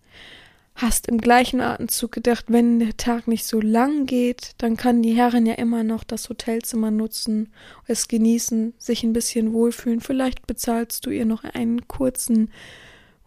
[0.76, 5.14] hast im gleichen Atemzug gedacht, wenn der Tag nicht so lang geht, dann kann die
[5.14, 7.50] Herrin ja immer noch das Hotelzimmer nutzen,
[7.86, 10.00] es genießen, sich ein bisschen wohlfühlen.
[10.00, 12.52] Vielleicht bezahlst du ihr noch einen kurzen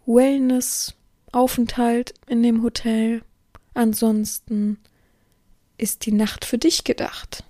[0.06, 3.22] Wellness-Aufenthalt in dem Hotel.
[3.74, 4.78] Ansonsten
[5.76, 7.42] ist die Nacht für dich gedacht.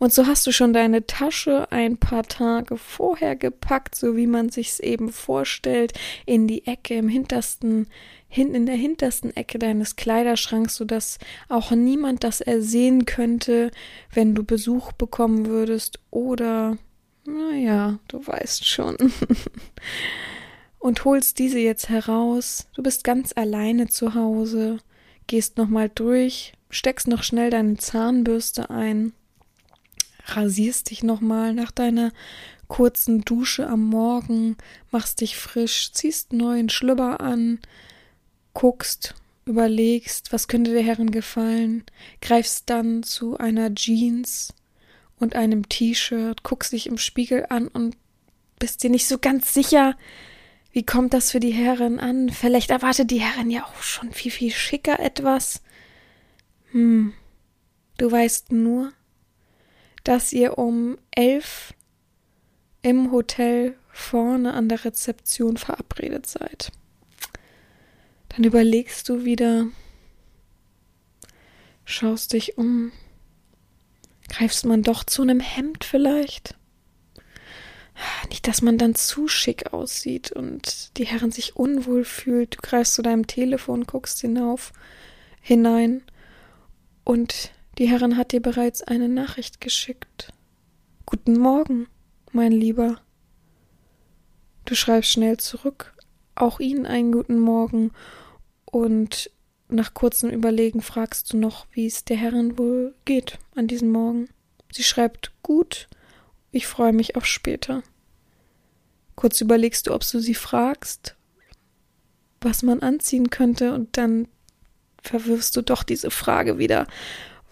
[0.00, 4.48] Und so hast du schon deine Tasche ein paar Tage vorher gepackt, so wie man
[4.48, 5.92] sich's eben vorstellt,
[6.24, 7.86] in die Ecke im hintersten,
[8.26, 11.18] hinten in der hintersten Ecke deines Kleiderschranks, so dass
[11.50, 13.72] auch niemand das ersehen könnte,
[14.10, 16.78] wenn du Besuch bekommen würdest oder,
[17.26, 18.96] naja, du weißt schon.
[20.78, 22.68] Und holst diese jetzt heraus.
[22.72, 24.78] Du bist ganz alleine zu Hause,
[25.26, 29.12] gehst nochmal durch, steckst noch schnell deine Zahnbürste ein,
[30.26, 32.12] rasierst dich nochmal nach deiner
[32.68, 34.56] kurzen Dusche am Morgen,
[34.90, 37.58] machst dich frisch, ziehst neuen Schlüpper an,
[38.54, 41.84] guckst, überlegst, was könnte der Herren gefallen,
[42.20, 44.54] greifst dann zu einer Jeans
[45.18, 47.96] und einem T-Shirt, guckst dich im Spiegel an und
[48.58, 49.96] bist dir nicht so ganz sicher,
[50.72, 52.30] wie kommt das für die Herren an?
[52.30, 55.62] Vielleicht erwartet die Herren ja auch schon viel, viel schicker etwas.
[56.70, 57.12] Hm,
[57.98, 58.92] du weißt nur,
[60.04, 61.74] dass ihr um elf
[62.82, 66.72] im Hotel vorne an der Rezeption verabredet seid.
[68.30, 69.66] Dann überlegst du wieder,
[71.84, 72.92] schaust dich um,
[74.28, 76.56] greifst man doch zu einem Hemd vielleicht?
[78.30, 82.56] Nicht, dass man dann zu schick aussieht und die Herren sich unwohl fühlt.
[82.56, 84.72] Du greifst zu deinem Telefon, guckst hinauf,
[85.42, 86.02] hinein
[87.04, 90.34] und die Herrin hat dir bereits eine Nachricht geschickt.
[91.06, 91.88] Guten Morgen,
[92.30, 93.00] mein Lieber.
[94.66, 95.94] Du schreibst schnell zurück,
[96.34, 97.92] auch Ihnen einen guten Morgen,
[98.66, 99.30] und
[99.68, 104.28] nach kurzem Überlegen fragst du noch, wie es der Herrin wohl geht an diesem Morgen.
[104.70, 105.88] Sie schreibt gut,
[106.52, 107.82] ich freue mich auf später.
[109.16, 111.16] Kurz überlegst du, ob du sie fragst,
[112.42, 114.28] was man anziehen könnte, und dann
[115.02, 116.86] verwirfst du doch diese Frage wieder,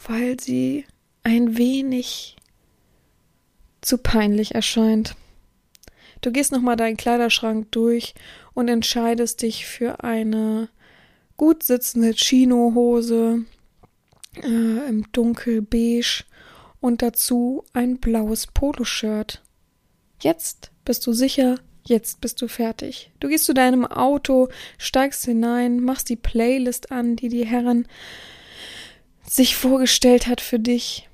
[0.07, 0.85] weil sie
[1.23, 2.37] ein wenig
[3.81, 5.17] zu peinlich erscheint.
[6.21, 8.15] Du gehst nochmal deinen Kleiderschrank durch
[8.55, 10.69] und entscheidest dich für eine
[11.37, 13.45] gut sitzende Chinohose
[14.43, 16.25] äh, im dunkel beige
[16.81, 19.43] und dazu ein blaues Poloshirt.
[20.21, 21.59] Jetzt bist du sicher,
[21.89, 23.11] Jetzt bist du fertig.
[23.19, 27.89] Du gehst zu deinem Auto, steigst hinein, machst die Playlist an, die die Herren
[29.29, 31.09] sich vorgestellt hat für dich,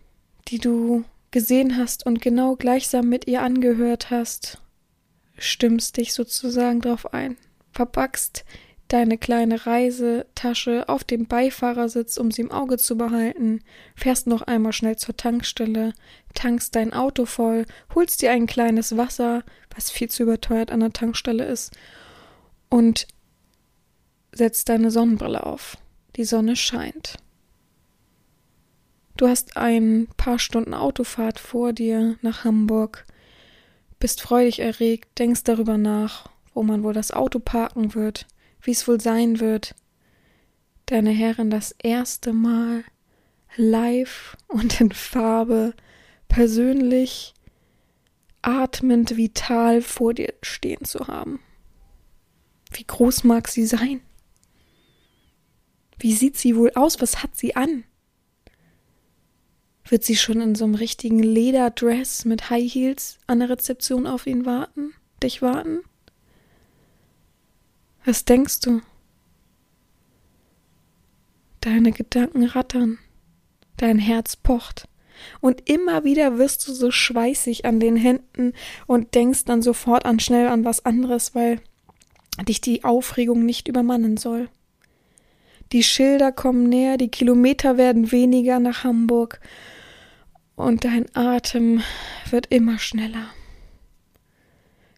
[0.48, 4.62] die du gesehen hast und genau gleichsam mit ihr angehört hast,
[5.36, 7.36] stimmst dich sozusagen drauf ein,
[7.72, 8.44] verpackst
[8.88, 13.60] deine kleine Reisetasche auf dem Beifahrersitz, um sie im Auge zu behalten,
[13.96, 15.94] fährst noch einmal schnell zur Tankstelle,
[16.34, 19.42] tankst dein Auto voll, holst dir ein kleines Wasser,
[19.74, 21.72] was viel zu überteuert an der Tankstelle ist,
[22.68, 23.08] und
[24.32, 25.78] setzt deine Sonnenbrille auf.
[26.16, 27.16] Die Sonne scheint.
[29.16, 33.06] Du hast ein paar Stunden Autofahrt vor dir nach Hamburg,
[34.00, 38.26] bist freudig erregt, denkst darüber nach, wo man wohl das Auto parken wird,
[38.60, 39.76] wie es wohl sein wird,
[40.86, 42.84] deine Herren das erste Mal
[43.56, 45.74] live und in Farbe
[46.26, 47.34] persönlich
[48.42, 51.38] atmend vital vor dir stehen zu haben.
[52.72, 54.00] Wie groß mag sie sein?
[55.98, 57.00] Wie sieht sie wohl aus?
[57.00, 57.84] Was hat sie an?
[59.86, 64.26] Wird sie schon in so einem richtigen Lederdress mit High Heels an der Rezeption auf
[64.26, 64.94] ihn warten?
[65.22, 65.80] Dich warten?
[68.04, 68.80] Was denkst du?
[71.60, 72.98] Deine Gedanken rattern,
[73.76, 74.88] dein Herz pocht.
[75.40, 78.52] Und immer wieder wirst du so schweißig an den Händen
[78.86, 81.60] und denkst dann sofort an schnell an was anderes, weil
[82.48, 84.48] dich die Aufregung nicht übermannen soll.
[85.72, 89.40] Die Schilder kommen näher, die Kilometer werden weniger nach Hamburg
[90.56, 91.82] und dein Atem
[92.30, 93.30] wird immer schneller.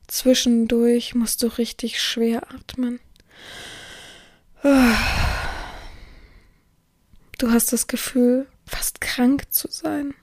[0.07, 3.01] Zwischendurch musst du richtig schwer atmen.
[7.39, 10.15] Du hast das Gefühl, fast krank zu sein.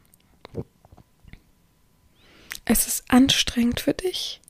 [2.65, 4.41] Es ist anstrengend für dich.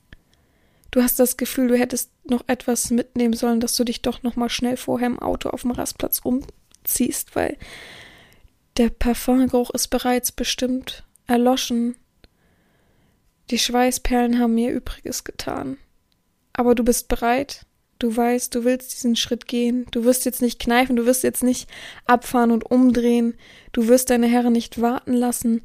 [0.91, 4.35] Du hast das Gefühl, du hättest noch etwas mitnehmen sollen, dass du dich doch noch
[4.35, 7.57] mal schnell vorher im Auto auf dem Rastplatz umziehst, weil
[8.77, 11.95] der Parfumgeruch ist bereits bestimmt erloschen.
[13.49, 15.77] Die Schweißperlen haben mir Übriges getan.
[16.53, 17.65] Aber du bist bereit.
[17.99, 19.85] Du weißt, du willst diesen Schritt gehen.
[19.91, 21.69] Du wirst jetzt nicht kneifen, du wirst jetzt nicht
[22.05, 23.35] abfahren und umdrehen.
[23.71, 25.61] Du wirst deine Herren nicht warten lassen.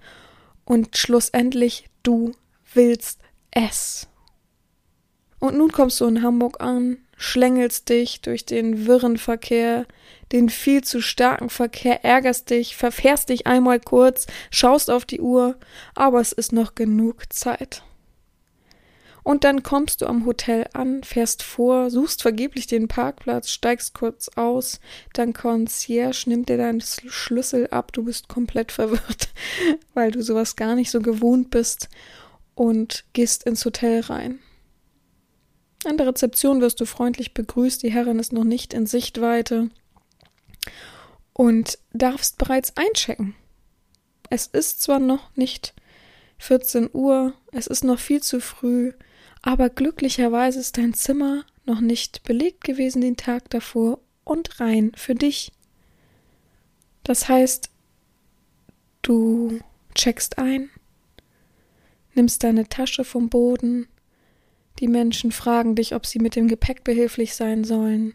[0.65, 2.33] Und schlussendlich, du
[2.75, 4.09] willst es.
[5.39, 9.87] Und nun kommst du in Hamburg an, schlängelst dich durch den wirren Verkehr,
[10.33, 15.57] den viel zu starken Verkehr, ärgerst dich, verfährst dich einmal kurz, schaust auf die Uhr,
[15.95, 17.83] aber es ist noch genug Zeit.
[19.25, 24.31] Und dann kommst du am Hotel an, fährst vor, suchst vergeblich den Parkplatz, steigst kurz
[24.37, 24.81] aus,
[25.13, 29.29] dein Concierge nimmt dir deinen Schlüssel ab, du bist komplett verwirrt,
[29.93, 31.89] weil du sowas gar nicht so gewohnt bist
[32.55, 34.39] und gehst ins Hotel rein.
[35.85, 39.71] An der Rezeption wirst du freundlich begrüßt, die Herrin ist noch nicht in Sichtweite
[41.33, 43.37] und darfst bereits einchecken.
[44.29, 45.75] Es ist zwar noch nicht
[46.39, 48.93] 14 Uhr, es ist noch viel zu früh,
[49.43, 55.15] aber glücklicherweise ist dein Zimmer noch nicht belegt gewesen den Tag davor und rein für
[55.15, 55.53] dich.
[57.05, 57.71] Das heißt,
[59.03, 59.61] du
[59.95, 60.71] checkst ein,
[62.15, 63.89] nimmst deine Tasche vom Boden,
[64.79, 68.15] die Menschen fragen dich, ob sie mit dem Gepäck behilflich sein sollen.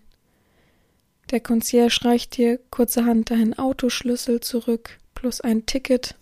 [1.32, 6.16] Der Concierge reicht dir kurzerhand deinen Autoschlüssel zurück plus ein Ticket.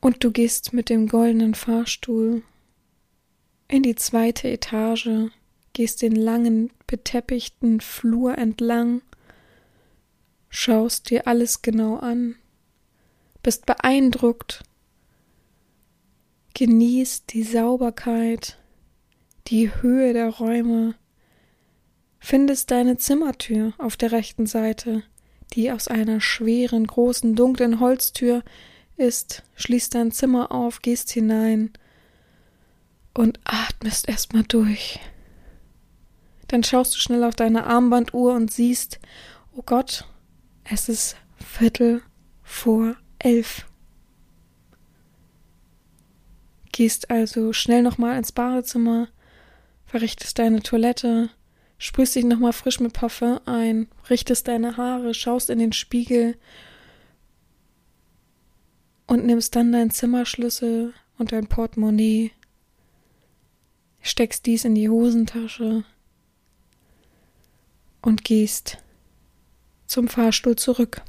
[0.00, 2.42] Und du gehst mit dem goldenen Fahrstuhl
[3.68, 5.30] in die zweite Etage,
[5.72, 9.02] gehst den langen, beteppichten Flur entlang,
[10.48, 12.36] schaust dir alles genau an,
[13.42, 14.64] bist beeindruckt
[16.54, 18.58] Genießt die Sauberkeit,
[19.46, 20.94] die Höhe der Räume.
[22.18, 25.02] Findest deine Zimmertür auf der rechten Seite,
[25.54, 28.42] die aus einer schweren, großen, dunklen Holztür
[28.96, 31.72] ist, schließt dein Zimmer auf, gehst hinein
[33.14, 35.00] und atmest erstmal durch.
[36.48, 38.98] Dann schaust du schnell auf deine Armbanduhr und siehst,
[39.56, 40.04] oh Gott,
[40.64, 42.02] es ist Viertel
[42.42, 43.69] vor elf.
[46.72, 49.08] Gehst also schnell nochmal ins Badezimmer,
[49.86, 51.30] verrichtest deine Toilette,
[51.78, 56.36] sprühst dich nochmal frisch mit Parfum ein, richtest deine Haare, schaust in den Spiegel
[59.06, 62.30] und nimmst dann deinen Zimmerschlüssel und dein Portemonnaie,
[64.00, 65.84] steckst dies in die Hosentasche
[68.02, 68.78] und gehst
[69.86, 71.02] zum Fahrstuhl zurück.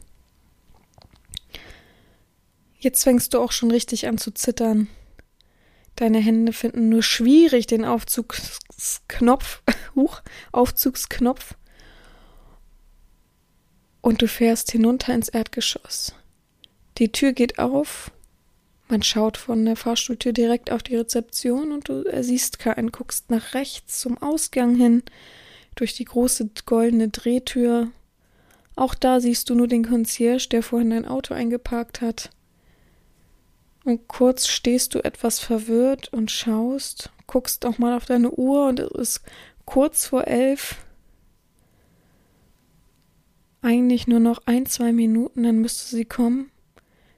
[2.79, 4.87] Jetzt fängst du auch schon richtig an zu zittern.
[6.01, 9.61] Deine Hände finden nur schwierig den Aufzugsknopf,
[9.95, 11.53] huch, Aufzugsknopf.
[14.01, 16.15] Und du fährst hinunter ins Erdgeschoss.
[16.97, 18.09] Die Tür geht auf.
[18.87, 23.53] Man schaut von der Fahrstuhltür direkt auf die Rezeption und du siehst keinen, guckst nach
[23.53, 25.03] rechts zum Ausgang hin,
[25.75, 27.91] durch die große goldene Drehtür.
[28.75, 32.31] Auch da siehst du nur den Concierge, der vorhin dein Auto eingeparkt hat.
[33.83, 38.79] Und kurz stehst du etwas verwirrt und schaust, guckst auch mal auf deine Uhr und
[38.79, 39.21] es ist
[39.65, 40.85] kurz vor elf.
[43.61, 46.51] Eigentlich nur noch ein, zwei Minuten, dann müsste sie kommen.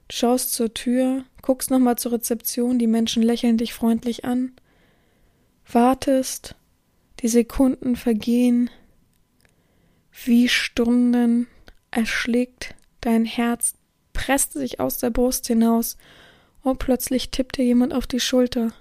[0.08, 4.52] Du schaust zur Tür, guckst nochmal zur Rezeption, die Menschen lächeln dich freundlich an.
[5.70, 6.54] Wartest,
[7.20, 8.70] die Sekunden vergehen,
[10.24, 11.46] wie Stunden
[11.90, 13.74] erschlägt dein Herz,
[14.12, 15.96] presst sich aus der Brust hinaus
[16.64, 18.72] Oh, plötzlich tippt dir jemand auf die Schulter.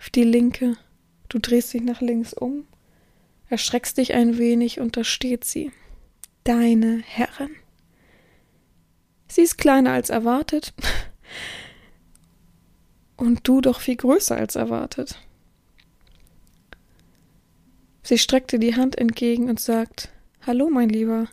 [0.00, 0.76] Auf die linke.
[1.28, 2.66] Du drehst dich nach links um,
[3.48, 5.70] erschreckst dich ein wenig und da steht sie.
[6.44, 7.50] Deine Herrin.
[9.28, 10.72] Sie ist kleiner als erwartet.
[13.16, 15.18] Und du doch viel größer als erwartet.
[18.02, 20.10] Sie streckt dir die Hand entgegen und sagt
[20.46, 21.26] Hallo, mein Lieber.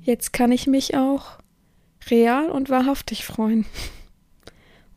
[0.00, 1.38] Jetzt kann ich mich auch
[2.10, 3.66] real und wahrhaftig freuen.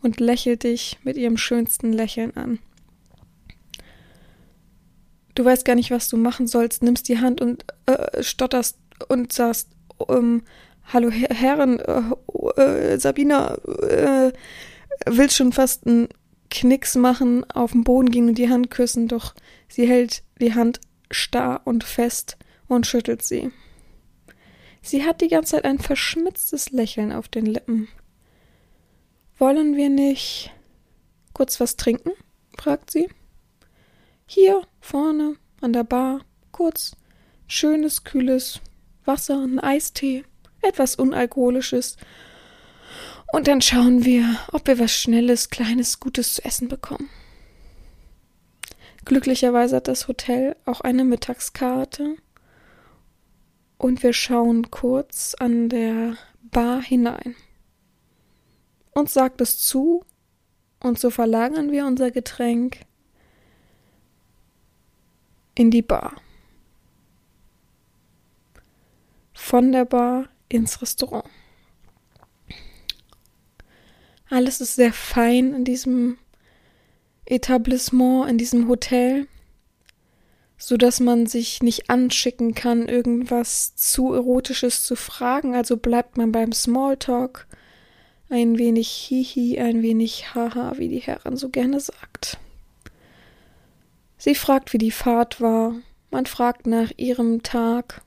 [0.05, 2.59] Und lächelt dich mit ihrem schönsten Lächeln an.
[5.33, 9.33] Du weißt gar nicht, was du machen sollst, nimmst die Hand und äh, stotterst und
[9.33, 9.69] sagst,
[10.07, 10.43] ähm,
[10.93, 14.31] hallo Her Herren, äh, äh, Sabina, äh,
[15.07, 16.07] will schon fast einen
[16.51, 19.33] Knicks machen, auf den Boden gehen und die Hand küssen, doch
[19.67, 22.37] sie hält die Hand starr und fest
[22.67, 23.51] und schüttelt sie.
[24.83, 27.87] Sie hat die ganze Zeit ein verschmitztes Lächeln auf den Lippen.
[29.37, 30.51] Wollen wir nicht
[31.33, 32.11] kurz was trinken?
[32.57, 33.09] fragt sie.
[34.25, 36.21] Hier vorne an der Bar
[36.51, 36.95] kurz
[37.47, 38.61] schönes, kühles
[39.03, 40.23] Wasser, ein Eistee,
[40.61, 41.97] etwas Unalkoholisches.
[43.33, 47.09] Und dann schauen wir, ob wir was Schnelles, Kleines, Gutes zu essen bekommen.
[49.03, 52.15] Glücklicherweise hat das Hotel auch eine Mittagskarte.
[53.77, 57.35] Und wir schauen kurz an der Bar hinein.
[58.97, 60.05] Uns sagt es zu,
[60.79, 62.85] und so verlagern wir unser Getränk
[65.53, 66.13] in die Bar.
[69.33, 71.25] Von der Bar ins Restaurant.
[74.29, 76.17] Alles ist sehr fein in diesem
[77.25, 79.27] Etablissement, in diesem Hotel,
[80.57, 86.31] so dass man sich nicht anschicken kann, irgendwas zu erotisches zu fragen, also bleibt man
[86.31, 87.45] beim Smalltalk,
[88.35, 92.37] ein wenig Hihi, ein wenig Haha, wie die Herren so gerne sagt.
[94.17, 95.75] Sie fragt, wie die Fahrt war.
[96.11, 98.01] Man fragt nach ihrem Tag,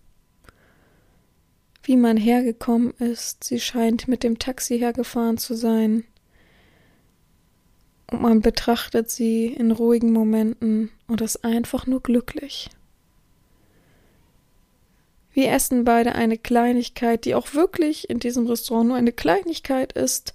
[1.82, 3.44] wie man hergekommen ist.
[3.44, 6.04] Sie scheint mit dem Taxi hergefahren zu sein.
[8.10, 12.68] Und man betrachtet sie in ruhigen Momenten und ist einfach nur glücklich.
[15.38, 20.34] Wir essen beide eine Kleinigkeit, die auch wirklich in diesem Restaurant nur eine Kleinigkeit ist.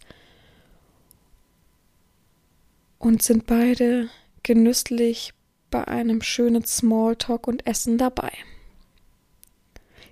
[2.99, 4.07] Und sind beide
[4.43, 5.33] genüsslich
[5.69, 8.31] bei einem schönen Smalltalk und Essen dabei.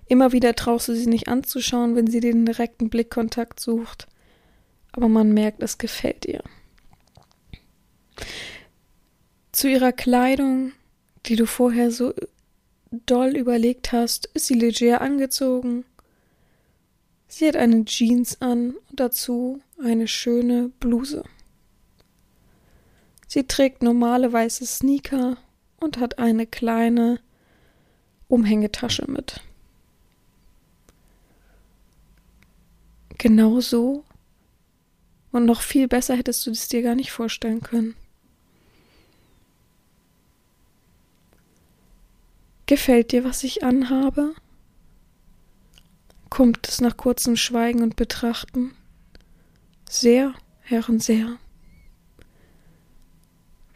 [0.08, 4.10] Immer wieder traust du sie nicht anzuschauen, wenn sie den direkten Blickkontakt sucht,
[4.92, 6.44] aber man merkt, es gefällt ihr.
[9.54, 10.74] Zu ihrer Kleidung,
[11.28, 12.14] die du vorher so
[12.92, 15.86] doll überlegt hast, ist sie leger angezogen.
[17.28, 21.24] Sie hat eine Jeans an und dazu eine schöne Bluse.
[23.28, 25.38] Sie trägt normale weiße Sneaker
[25.80, 27.20] und hat eine kleine
[28.28, 29.40] Umhängetasche mit.
[33.18, 34.04] Genau so
[35.32, 37.96] und noch viel besser hättest du es dir gar nicht vorstellen können.
[42.72, 44.34] Gefällt dir, was ich anhabe?
[46.30, 48.74] Kommt es nach kurzem Schweigen und Betrachten?
[49.90, 51.36] Sehr, Herren, sehr.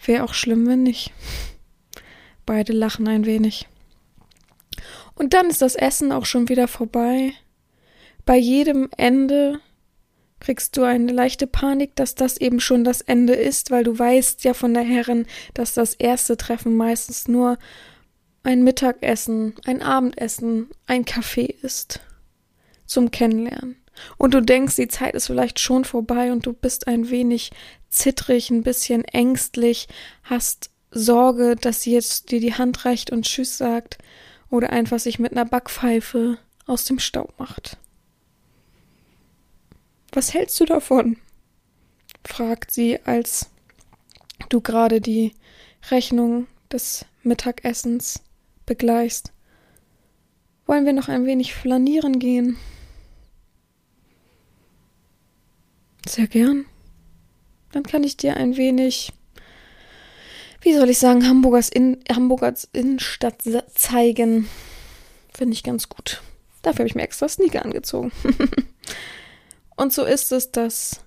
[0.05, 1.11] Wäre auch schlimm, wenn nicht.
[2.45, 3.67] Beide lachen ein wenig.
[5.13, 7.33] Und dann ist das Essen auch schon wieder vorbei.
[8.25, 9.59] Bei jedem Ende
[10.39, 14.45] kriegst du eine leichte Panik, dass das eben schon das Ende ist, weil du weißt
[14.45, 17.57] ja von der Herren, dass das erste Treffen meistens nur
[18.45, 21.99] ein Mittagessen, ein Abendessen, ein Kaffee ist.
[22.85, 23.77] Zum Kennenlernen.
[24.17, 27.51] Und du denkst, die Zeit ist vielleicht schon vorbei und du bist ein wenig
[27.89, 29.87] zittrig, ein bisschen ängstlich,
[30.23, 33.97] hast Sorge, dass sie jetzt dir die Hand reicht und Tschüss sagt
[34.49, 37.77] oder einfach sich mit einer Backpfeife aus dem Staub macht.
[40.11, 41.17] Was hältst du davon?
[42.23, 43.49] fragt sie, als
[44.49, 45.33] du gerade die
[45.89, 48.21] Rechnung des Mittagessens
[48.65, 49.31] begleichst.
[50.65, 52.57] Wollen wir noch ein wenig flanieren gehen?
[56.07, 56.65] Sehr gern.
[57.71, 59.11] Dann kann ich dir ein wenig
[60.65, 63.43] wie soll ich sagen, Hamburgers, in, Hamburgers Innenstadt
[63.75, 64.49] zeigen.
[65.31, 66.23] Finde ich ganz gut.
[66.63, 68.11] Dafür habe ich mir extra Sneaker angezogen.
[69.75, 71.01] Und so ist es, dass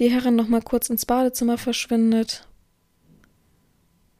[0.00, 2.48] die Herrin noch mal kurz ins Badezimmer verschwindet.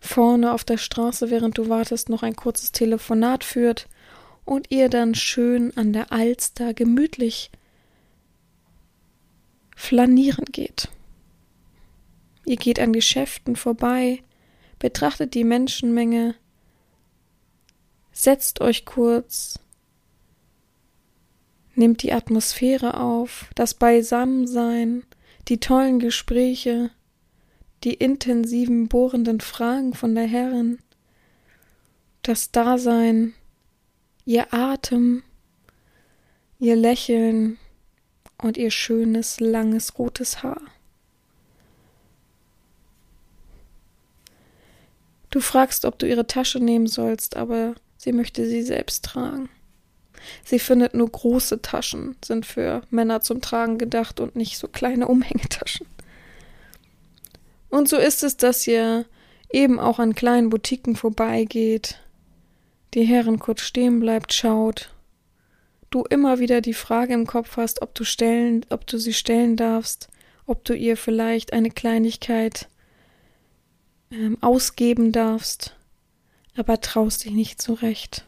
[0.01, 3.89] Vorne auf der Straße, während du wartest, noch ein kurzes Telefonat führt
[4.45, 7.51] und ihr dann schön an der Alster gemütlich
[9.77, 10.89] flanieren geht.
[12.45, 14.23] Ihr geht an Geschäften vorbei,
[14.79, 16.35] betrachtet die Menschenmenge,
[18.11, 19.61] setzt euch kurz,
[21.75, 25.05] nehmt die Atmosphäre auf, das Beisammensein,
[25.49, 26.91] die tollen Gespräche,
[27.85, 30.79] die intensiven, bohrenden Fragen von der Herrin,
[32.23, 33.35] das Dasein
[34.25, 35.23] ihr Atem,
[36.59, 37.59] ihr Lächeln
[38.37, 40.61] und ihr schönes, langes, rotes Haar.
[45.31, 49.49] Du fragst, ob du ihre Tasche nehmen sollst, aber sie möchte sie selbst tragen.
[50.45, 55.07] Sie findet nur große Taschen sind für Männer zum Tragen gedacht und nicht so kleine
[55.09, 55.87] Umhängetaschen.
[57.71, 59.05] Und so ist es, dass ihr
[59.51, 61.99] eben auch an kleinen Boutiquen vorbeigeht,
[62.95, 64.91] die Herren kurz stehen bleibt, schaut,
[65.91, 69.57] du immer wieder die Frage im Kopf hast, ob du stellen, ob du sie stellen
[69.57, 70.09] darfst,
[70.47, 72.69] ob du ihr vielleicht eine Kleinigkeit
[74.11, 75.75] ähm, ausgeben darfst,
[76.57, 78.25] aber traust dich nicht zurecht.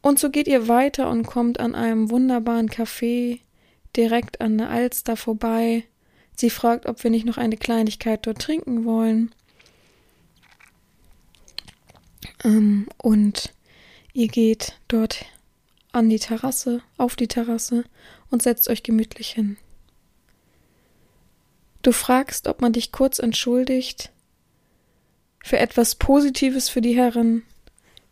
[0.00, 3.38] Und so geht ihr weiter und kommt an einem wunderbaren Café
[3.96, 5.84] direkt an der Alster vorbei.
[6.34, 9.34] Sie fragt, ob wir nicht noch eine Kleinigkeit dort trinken wollen.
[12.44, 13.52] Ähm, und
[14.12, 15.26] ihr geht dort
[15.92, 17.84] an die Terrasse, auf die Terrasse
[18.30, 19.58] und setzt euch gemütlich hin.
[21.82, 24.10] Du fragst, ob man dich kurz entschuldigt
[25.44, 27.42] für etwas Positives für die Herren,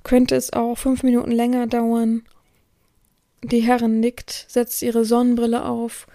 [0.02, 2.24] könnte es auch fünf Minuten länger dauern.
[3.42, 6.06] Die Herrin nickt, setzt ihre Sonnenbrille auf,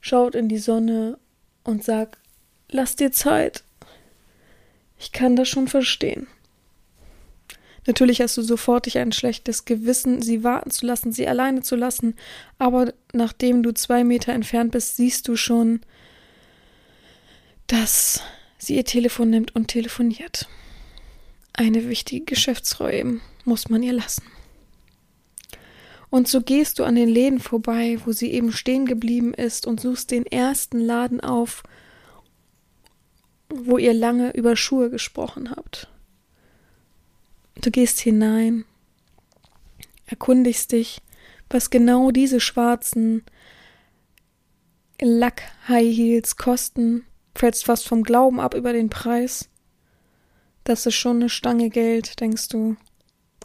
[0.00, 1.18] schaut in die Sonne
[1.64, 2.18] und sagt,
[2.70, 3.64] lass dir Zeit.
[4.98, 6.26] Ich kann das schon verstehen.
[7.86, 12.14] Natürlich hast du sofortig ein schlechtes Gewissen, sie warten zu lassen, sie alleine zu lassen,
[12.58, 15.80] aber nachdem du zwei Meter entfernt bist, siehst du schon,
[17.68, 18.22] dass
[18.58, 20.48] sie ihr Telefon nimmt und telefoniert.
[21.52, 24.24] Eine wichtige Geschäftsreue muss man ihr lassen.
[26.10, 29.80] Und so gehst du an den Läden vorbei, wo sie eben stehen geblieben ist, und
[29.80, 31.62] suchst den ersten Laden auf,
[33.48, 35.88] wo ihr lange über Schuhe gesprochen habt.
[37.60, 38.64] Du gehst hinein,
[40.06, 41.02] erkundigst dich,
[41.48, 43.24] was genau diese schwarzen
[45.00, 47.04] Lack-High Heels kosten,
[47.34, 49.48] fällst fast vom Glauben ab über den Preis
[50.66, 52.76] das ist schon eine Stange Geld, denkst du.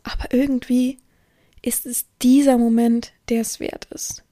[0.04, 0.98] Aber irgendwie
[1.62, 4.24] ist es dieser Moment, der es wert ist.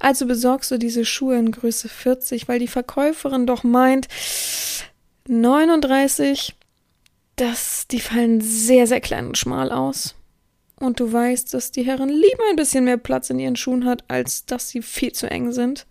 [0.00, 4.08] Also besorgst du diese Schuhe in Größe 40, weil die Verkäuferin doch meint,
[5.28, 6.54] 39,
[7.36, 10.14] das, die fallen sehr, sehr klein und schmal aus.
[10.78, 14.04] Und du weißt, dass die Herren lieber ein bisschen mehr Platz in ihren Schuhen hat,
[14.08, 15.86] als dass sie viel zu eng sind.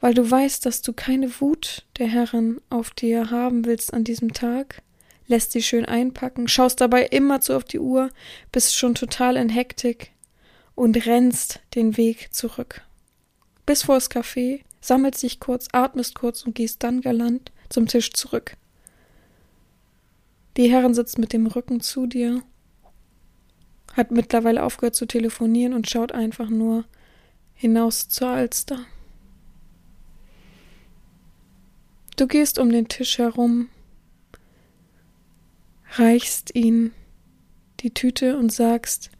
[0.00, 4.32] Weil du weißt, dass du keine Wut der Herren auf dir haben willst an diesem
[4.32, 4.82] Tag
[5.28, 8.10] lässt sie schön einpacken, schaust dabei immerzu auf die Uhr,
[8.50, 10.10] bist schon total in Hektik
[10.74, 12.82] und rennst den Weg zurück.
[13.66, 18.12] Bis vor das Café, sammelst dich kurz, atmest kurz und gehst dann galant zum Tisch
[18.12, 18.56] zurück.
[20.56, 22.42] Die Herren sitzt mit dem Rücken zu dir,
[23.92, 26.84] hat mittlerweile aufgehört zu telefonieren und schaut einfach nur
[27.54, 28.78] hinaus zur Alster.
[32.16, 33.68] Du gehst um den Tisch herum,
[35.96, 36.92] reichst ihn
[37.80, 39.10] die Tüte und sagst,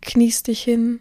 [0.00, 1.00] kniest dich hin.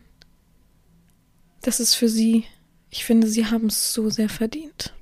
[1.62, 2.46] Das ist für sie.
[2.90, 4.94] Ich finde, sie haben es so sehr verdient.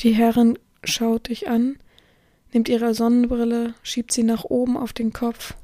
[0.00, 1.76] Die Herrin schaut dich an,
[2.52, 5.54] nimmt ihre Sonnenbrille, schiebt sie nach oben auf den Kopf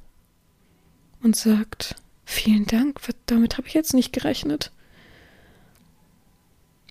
[1.22, 1.94] und sagt,
[2.24, 4.72] vielen Dank, damit habe ich jetzt nicht gerechnet.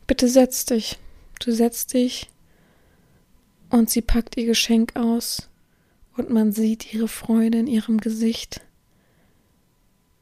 [0.08, 1.00] Bitte setz dich.
[1.40, 2.30] Du setzt dich
[3.74, 5.50] und sie packt ihr Geschenk aus
[6.16, 8.62] und man sieht ihre Freude in ihrem Gesicht.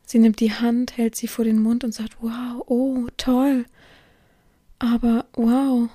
[0.06, 3.66] Sie nimmt die Hand, hält sie vor den Mund und sagt, wow, oh, toll.
[4.80, 5.90] Aber wow.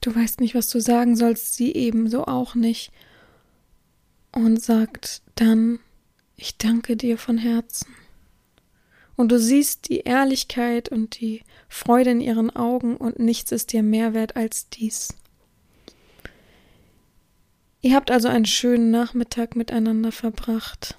[0.00, 2.90] Du weißt nicht, was du sagen sollst, sie ebenso auch nicht.
[4.32, 5.78] Und sagt dann,
[6.36, 7.86] ich danke dir von Herzen.
[9.16, 13.82] Und du siehst die Ehrlichkeit und die Freude in ihren Augen und nichts ist dir
[13.82, 15.14] mehr wert als dies.
[17.80, 20.96] Ihr habt also einen schönen Nachmittag miteinander verbracht.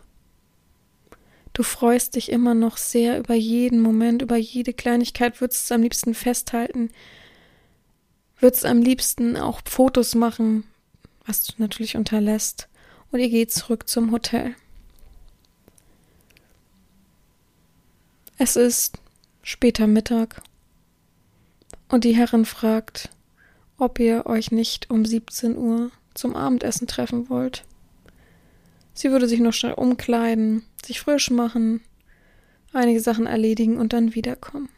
[1.54, 5.82] Du freust dich immer noch sehr über jeden Moment, über jede Kleinigkeit, würdest es am
[5.82, 6.92] liebsten festhalten,
[8.40, 10.66] würdest am liebsten auch Fotos machen,
[11.26, 12.70] was du natürlich unterlässt,
[13.12, 14.56] und ihr geht zurück zum Hotel.
[18.38, 19.00] Es ist
[19.42, 20.44] später Mittag
[21.90, 23.10] und die Herrin fragt,
[23.78, 27.64] ob ihr euch nicht um 17 Uhr zum Abendessen treffen wollt.
[28.94, 31.82] Sie würde sich noch schnell umkleiden, sich frisch machen,
[32.74, 34.70] einige Sachen erledigen und dann wiederkommen.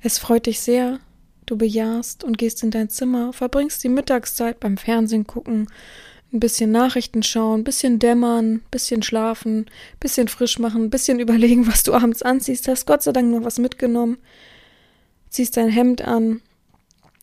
[0.00, 1.00] Es freut dich sehr,
[1.46, 5.68] Du bejahst und gehst in dein Zimmer, verbringst die Mittagszeit beim Fernsehen gucken,
[6.34, 10.90] ein bisschen Nachrichten schauen, ein bisschen dämmern, ein bisschen schlafen, ein bisschen frisch machen, ein
[10.90, 12.68] bisschen überlegen, was du abends anziehst.
[12.68, 14.18] Hast Gott sei Dank noch was mitgenommen.
[15.30, 16.42] Ziehst dein Hemd an,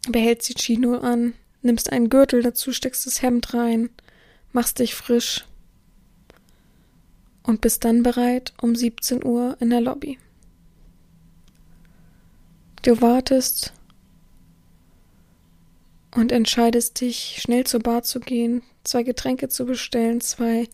[0.09, 3.89] behältst die Chino an, nimmst einen Gürtel dazu, steckst das Hemd rein,
[4.53, 5.45] machst dich frisch
[7.43, 10.18] und bist dann bereit um 17 Uhr in der Lobby.
[12.82, 13.74] Du wartest
[16.16, 20.68] und entscheidest dich, schnell zur Bar zu gehen, zwei Getränke zu bestellen, zwei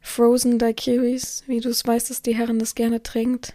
[0.00, 3.54] Frozen Daiquiris, wie du es weißt, dass die Herren das gerne trinkt.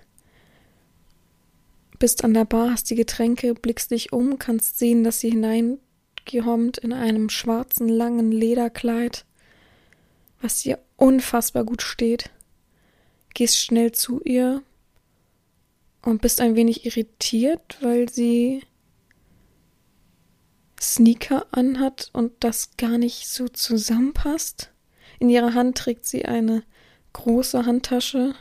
[1.97, 6.77] Bist an der Bar, hast die Getränke, blickst dich um, kannst sehen, dass sie hineingehommt
[6.77, 9.25] in einem schwarzen, langen Lederkleid,
[10.41, 12.29] was ihr unfassbar gut steht.
[13.33, 14.61] Gehst schnell zu ihr
[16.03, 18.61] und bist ein wenig irritiert, weil sie
[20.79, 24.71] Sneaker anhat und das gar nicht so zusammenpasst.
[25.19, 26.63] In ihrer Hand trägt sie eine
[27.13, 28.35] große Handtasche.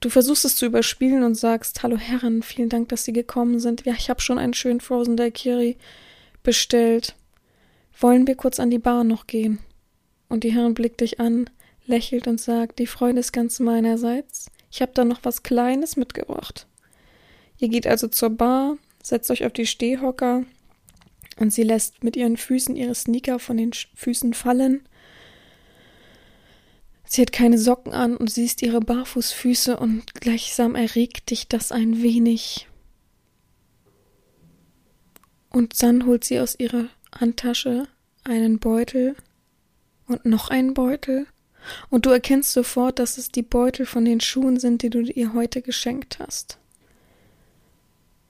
[0.00, 3.84] Du versuchst es zu überspielen und sagst, Hallo Herren, vielen Dank, dass Sie gekommen sind.
[3.84, 5.76] Ja, ich habe schon einen schönen Frozen Daiquiri
[6.42, 7.16] bestellt.
[8.00, 9.58] Wollen wir kurz an die Bar noch gehen?
[10.28, 11.50] Und die Herren blickt dich an,
[11.86, 14.50] lächelt und sagt, die Freude ist ganz meinerseits.
[14.70, 16.66] Ich habe da noch was Kleines mitgebracht.
[17.58, 20.44] Ihr geht also zur Bar, setzt euch auf die Stehhocker
[21.38, 24.82] und sie lässt mit ihren Füßen ihre Sneaker von den Füßen fallen.
[27.04, 32.02] Sie hat keine Socken an und siehst ihre Barfußfüße und gleichsam erregt dich das ein
[32.02, 32.68] wenig.
[35.50, 37.88] Und dann holt sie aus ihrer Handtasche
[38.24, 39.16] einen Beutel
[40.06, 41.26] und noch einen Beutel.
[41.88, 45.32] Und du erkennst sofort, dass es die Beutel von den Schuhen sind, die du ihr
[45.32, 46.58] heute geschenkt hast.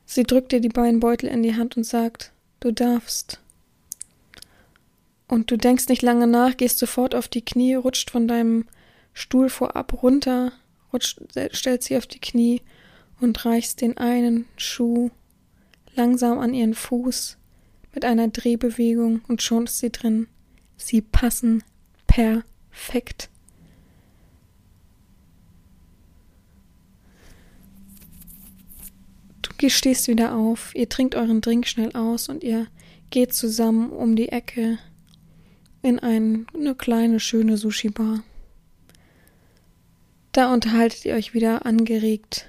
[0.06, 3.40] Sie drückt dir die beiden Beutel in die Hand und sagt, Du darfst.
[5.28, 8.66] Und du denkst nicht lange nach, gehst sofort auf die Knie, rutscht von deinem
[9.12, 10.52] Stuhl vorab runter,
[10.92, 11.20] rutscht,
[11.52, 12.62] stellst sie auf die Knie
[13.20, 15.10] und reichst den einen Schuh
[15.94, 17.36] langsam an ihren Fuß
[17.94, 20.28] mit einer Drehbewegung und schon ist sie drin.
[20.76, 21.64] Sie passen
[22.06, 23.28] perfekt.
[29.58, 32.68] Du stehst wieder auf, ihr trinkt euren Drink schnell aus und ihr
[33.10, 34.78] geht zusammen um die Ecke
[35.82, 38.22] in ein, eine kleine, schöne Sushi-Bar.
[40.30, 42.46] Da unterhaltet ihr euch wieder angeregt.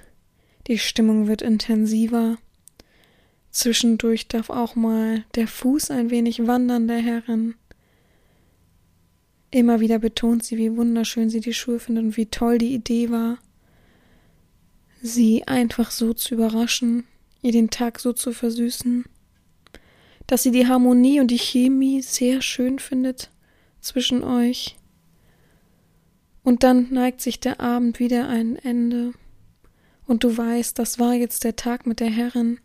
[0.68, 2.38] Die Stimmung wird intensiver.
[3.50, 7.56] Zwischendurch darf auch mal der Fuß ein wenig wandern der Herren.
[9.50, 13.10] Immer wieder betont sie, wie wunderschön sie die Schuhe findet und wie toll die Idee
[13.10, 13.38] war
[15.02, 17.04] sie einfach so zu überraschen,
[17.42, 19.04] ihr den Tag so zu versüßen,
[20.26, 23.30] dass sie die Harmonie und die Chemie sehr schön findet
[23.80, 24.76] zwischen euch.
[26.42, 29.12] Und dann neigt sich der Abend wieder ein Ende,
[30.10, 32.58] und du weißt, das war jetzt der Tag mit der Herrin.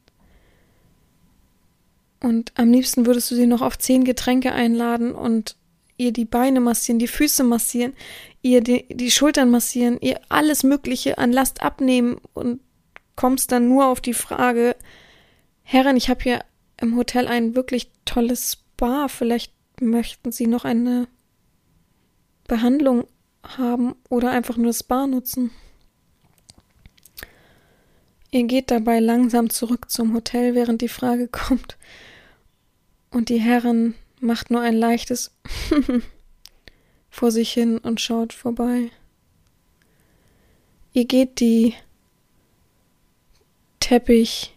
[2.19, 5.55] Und am liebsten würdest du sie noch auf zehn Getränke einladen und
[5.98, 7.93] ihr die Beine massieren, die Füße massieren,
[8.41, 12.60] ihr die, die Schultern massieren, ihr alles Mögliche an Last abnehmen und
[13.16, 14.76] kommst dann nur auf die Frage,
[15.64, 16.46] Herren, ich habe hier
[16.78, 21.08] im Hotel ein wirklich tolles Spa, vielleicht möchten Sie noch eine
[22.48, 23.08] Behandlung
[23.43, 25.52] haben oder einfach nur das Spa nutzen.
[28.32, 31.78] Ihr geht dabei langsam zurück zum Hotel, während die Frage kommt,
[33.12, 35.32] und die Herren macht nur ein leichtes
[37.09, 38.91] vor sich hin und schaut vorbei.
[40.93, 41.73] Ihr geht die
[43.80, 44.53] Teppich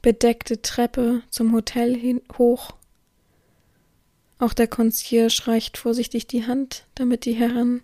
[0.00, 2.72] bedeckte Treppe zum Hotel hin hoch.
[4.38, 7.82] Auch der Concierge reicht vorsichtig die Hand, damit die Herren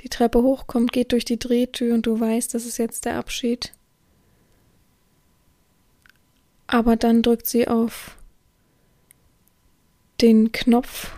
[0.00, 3.72] die Treppe hochkommt, geht durch die Drehtür und du weißt, das ist jetzt der Abschied.
[6.66, 8.17] Aber dann drückt sie auf
[10.20, 11.12] den Knopf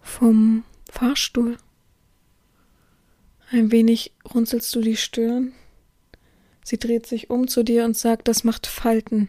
[0.00, 1.56] vom Fahrstuhl.
[3.50, 5.52] Ein wenig runzelst du die Stirn.
[6.62, 9.28] Sie dreht sich um zu dir und sagt, das macht Falten.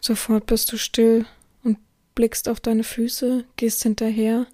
[0.00, 1.26] Sofort bist du still
[1.62, 1.78] und
[2.14, 4.46] blickst auf deine Füße, gehst hinterher.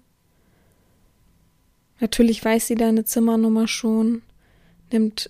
[1.99, 4.21] Natürlich weiß sie deine Zimmernummer schon,
[4.91, 5.29] nimmt,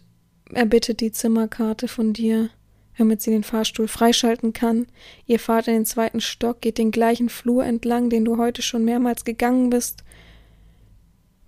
[0.51, 2.49] erbittet die Zimmerkarte von dir
[2.97, 4.87] damit sie den Fahrstuhl freischalten kann.
[5.25, 8.85] Ihr fahrt in den zweiten Stock, geht den gleichen Flur entlang, den du heute schon
[8.85, 10.03] mehrmals gegangen bist.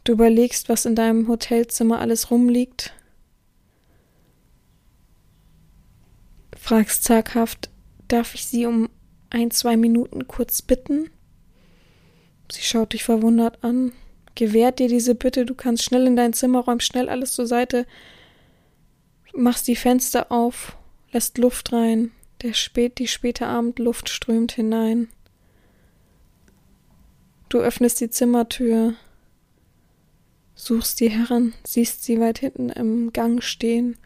[0.03, 2.93] Du überlegst, was in deinem Hotelzimmer alles rumliegt.
[6.67, 7.69] fragst zaghaft,
[8.09, 8.89] darf ich Sie um
[9.29, 11.09] ein, zwei Minuten kurz bitten?
[12.51, 13.93] Sie schaut dich verwundert an,
[14.35, 17.85] gewährt dir diese Bitte, du kannst schnell in dein Zimmer, räumst schnell alles zur Seite,
[19.33, 20.76] machst die Fenster auf,
[21.11, 25.09] lässt Luft rein, der spät, die späte Abendluft strömt hinein.
[27.49, 28.93] Du öffnest die Zimmertür,
[30.55, 33.97] suchst die Herren, siehst sie weit hinten im Gang stehen.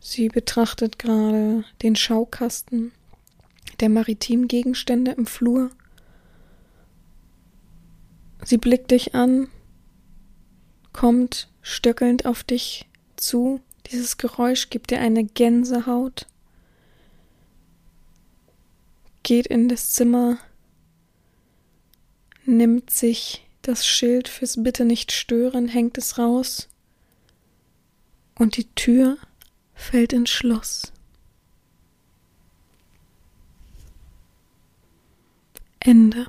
[0.00, 2.92] Sie betrachtet gerade den Schaukasten
[3.80, 5.70] der maritimen Gegenstände im Flur.
[8.44, 9.48] Sie blickt dich an,
[10.92, 13.60] kommt stöckelnd auf dich zu.
[13.90, 16.26] Dieses Geräusch gibt dir eine Gänsehaut.
[19.22, 20.38] Geht in das Zimmer,
[22.44, 26.68] nimmt sich das Schild fürs Bitte nicht stören, hängt es raus
[28.34, 29.18] und die Tür
[29.74, 30.92] fällt ins Schloss.
[35.80, 36.26] Ende.